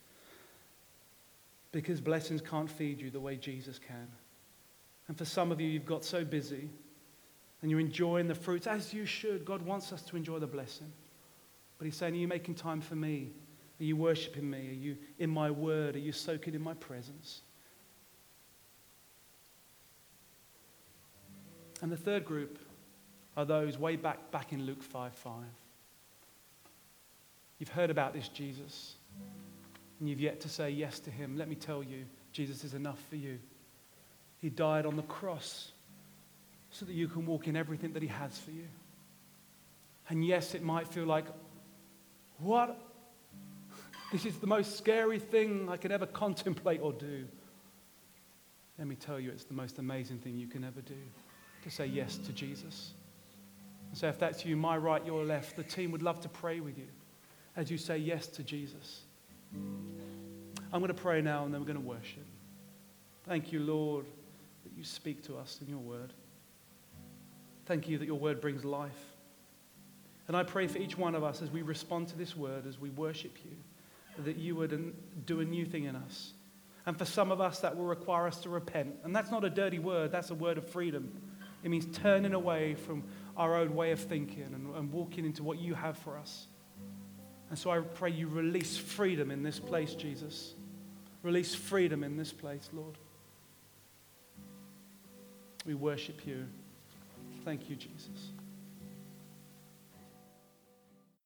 Because 1.73 1.99
blessings 1.99 2.39
can't 2.39 2.69
feed 2.69 3.01
you 3.01 3.09
the 3.09 3.19
way 3.19 3.35
Jesus 3.35 3.77
can. 3.77 4.07
And 5.11 5.17
for 5.17 5.25
some 5.25 5.51
of 5.51 5.59
you, 5.59 5.67
you've 5.67 5.85
got 5.85 6.05
so 6.05 6.23
busy 6.23 6.69
and 7.61 7.69
you're 7.69 7.81
enjoying 7.81 8.29
the 8.29 8.33
fruits 8.33 8.65
as 8.65 8.93
you 8.93 9.05
should. 9.05 9.43
God 9.43 9.61
wants 9.61 9.91
us 9.91 10.01
to 10.03 10.15
enjoy 10.15 10.39
the 10.39 10.47
blessing. 10.47 10.89
But 11.77 11.83
He's 11.83 11.97
saying, 11.97 12.13
Are 12.13 12.17
you 12.17 12.29
making 12.29 12.55
time 12.55 12.79
for 12.79 12.95
me? 12.95 13.33
Are 13.81 13.83
you 13.83 13.97
worshiping 13.97 14.49
me? 14.49 14.69
Are 14.69 14.73
you 14.73 14.95
in 15.19 15.29
my 15.29 15.51
word? 15.51 15.97
Are 15.97 15.99
you 15.99 16.13
soaking 16.13 16.53
in 16.53 16.61
my 16.61 16.75
presence? 16.75 17.41
And 21.81 21.91
the 21.91 21.97
third 21.97 22.23
group 22.23 22.57
are 23.35 23.43
those 23.43 23.77
way 23.77 23.97
back, 23.97 24.31
back 24.31 24.53
in 24.53 24.65
Luke 24.65 24.81
5 24.81 25.13
5. 25.13 25.33
You've 27.59 27.67
heard 27.67 27.89
about 27.89 28.13
this 28.13 28.29
Jesus, 28.29 28.95
and 29.99 30.07
you've 30.07 30.21
yet 30.21 30.39
to 30.39 30.47
say 30.47 30.69
yes 30.69 30.99
to 30.99 31.11
him. 31.11 31.35
Let 31.35 31.49
me 31.49 31.55
tell 31.55 31.83
you, 31.83 32.05
Jesus 32.31 32.63
is 32.63 32.73
enough 32.73 32.99
for 33.09 33.17
you. 33.17 33.39
He 34.41 34.49
died 34.49 34.85
on 34.85 34.95
the 34.95 35.03
cross 35.03 35.71
so 36.71 36.85
that 36.85 36.93
you 36.93 37.07
can 37.07 37.25
walk 37.25 37.47
in 37.47 37.55
everything 37.55 37.93
that 37.93 38.01
He 38.01 38.09
has 38.09 38.37
for 38.39 38.51
you. 38.51 38.67
And 40.09 40.25
yes, 40.25 40.55
it 40.55 40.63
might 40.63 40.87
feel 40.87 41.05
like, 41.05 41.25
what? 42.39 42.77
This 44.11 44.25
is 44.25 44.37
the 44.37 44.47
most 44.47 44.77
scary 44.77 45.19
thing 45.19 45.69
I 45.69 45.77
could 45.77 45.91
ever 45.91 46.07
contemplate 46.07 46.81
or 46.81 46.91
do. 46.91 47.25
Let 48.79 48.87
me 48.87 48.95
tell 48.95 49.19
you, 49.19 49.29
it's 49.29 49.43
the 49.43 49.53
most 49.53 49.77
amazing 49.77 50.17
thing 50.17 50.37
you 50.37 50.47
can 50.47 50.63
ever 50.63 50.81
do 50.81 50.95
to 51.63 51.69
say 51.69 51.85
yes 51.85 52.17
to 52.17 52.33
Jesus. 52.33 52.91
And 53.89 53.97
so, 53.97 54.07
if 54.07 54.17
that's 54.17 54.43
you, 54.43 54.57
my 54.57 54.75
right, 54.75 55.05
your 55.05 55.23
left, 55.23 55.55
the 55.55 55.63
team 55.63 55.91
would 55.91 56.01
love 56.01 56.19
to 56.21 56.29
pray 56.29 56.61
with 56.61 56.77
you 56.77 56.87
as 57.55 57.69
you 57.69 57.77
say 57.77 57.97
yes 57.97 58.25
to 58.27 58.43
Jesus. 58.43 59.01
I'm 59.53 60.79
going 60.79 60.87
to 60.87 60.93
pray 60.93 61.21
now 61.21 61.45
and 61.45 61.53
then 61.53 61.61
we're 61.61 61.67
going 61.67 61.81
to 61.81 61.87
worship. 61.87 62.25
Thank 63.25 63.51
you, 63.51 63.59
Lord 63.59 64.05
you 64.81 64.85
speak 64.85 65.21
to 65.21 65.37
us 65.37 65.59
in 65.61 65.69
your 65.69 65.77
word. 65.77 66.11
Thank 67.67 67.87
you 67.87 67.99
that 67.99 68.05
your 68.05 68.17
word 68.17 68.41
brings 68.41 68.65
life. 68.65 68.99
And 70.27 70.35
I 70.35 70.41
pray 70.41 70.65
for 70.65 70.79
each 70.79 70.97
one 70.97 71.13
of 71.13 71.23
us 71.23 71.43
as 71.43 71.51
we 71.51 71.61
respond 71.61 72.07
to 72.07 72.17
this 72.17 72.35
word, 72.35 72.65
as 72.65 72.79
we 72.79 72.89
worship 72.89 73.37
you, 73.45 74.23
that 74.23 74.37
you 74.37 74.55
would 74.55 74.95
do 75.27 75.39
a 75.39 75.45
new 75.45 75.65
thing 75.65 75.83
in 75.83 75.95
us. 75.95 76.33
And 76.87 76.97
for 76.97 77.05
some 77.05 77.31
of 77.31 77.39
us, 77.39 77.59
that 77.59 77.77
will 77.77 77.85
require 77.85 78.25
us 78.25 78.41
to 78.41 78.49
repent. 78.49 78.95
And 79.03 79.15
that's 79.15 79.29
not 79.29 79.43
a 79.43 79.51
dirty 79.51 79.77
word, 79.77 80.11
that's 80.11 80.31
a 80.31 80.35
word 80.35 80.57
of 80.57 80.67
freedom. 80.67 81.11
It 81.63 81.69
means 81.69 81.85
turning 81.99 82.33
away 82.33 82.73
from 82.73 83.03
our 83.37 83.57
own 83.57 83.75
way 83.75 83.91
of 83.91 83.99
thinking 83.99 84.45
and, 84.51 84.75
and 84.75 84.91
walking 84.91 85.25
into 85.25 85.43
what 85.43 85.59
you 85.59 85.75
have 85.75 85.95
for 85.99 86.17
us. 86.17 86.47
And 87.51 87.59
so 87.59 87.69
I 87.69 87.81
pray 87.81 88.09
you 88.09 88.27
release 88.27 88.77
freedom 88.77 89.29
in 89.29 89.43
this 89.43 89.59
place, 89.59 89.93
Jesus. 89.93 90.55
Release 91.21 91.53
freedom 91.53 92.03
in 92.03 92.17
this 92.17 92.33
place, 92.33 92.67
Lord. 92.73 92.97
We 95.65 95.75
worship 95.75 96.25
you. 96.25 96.47
Thank 97.45 97.69
you, 97.69 97.75
Jesus. 97.75 98.31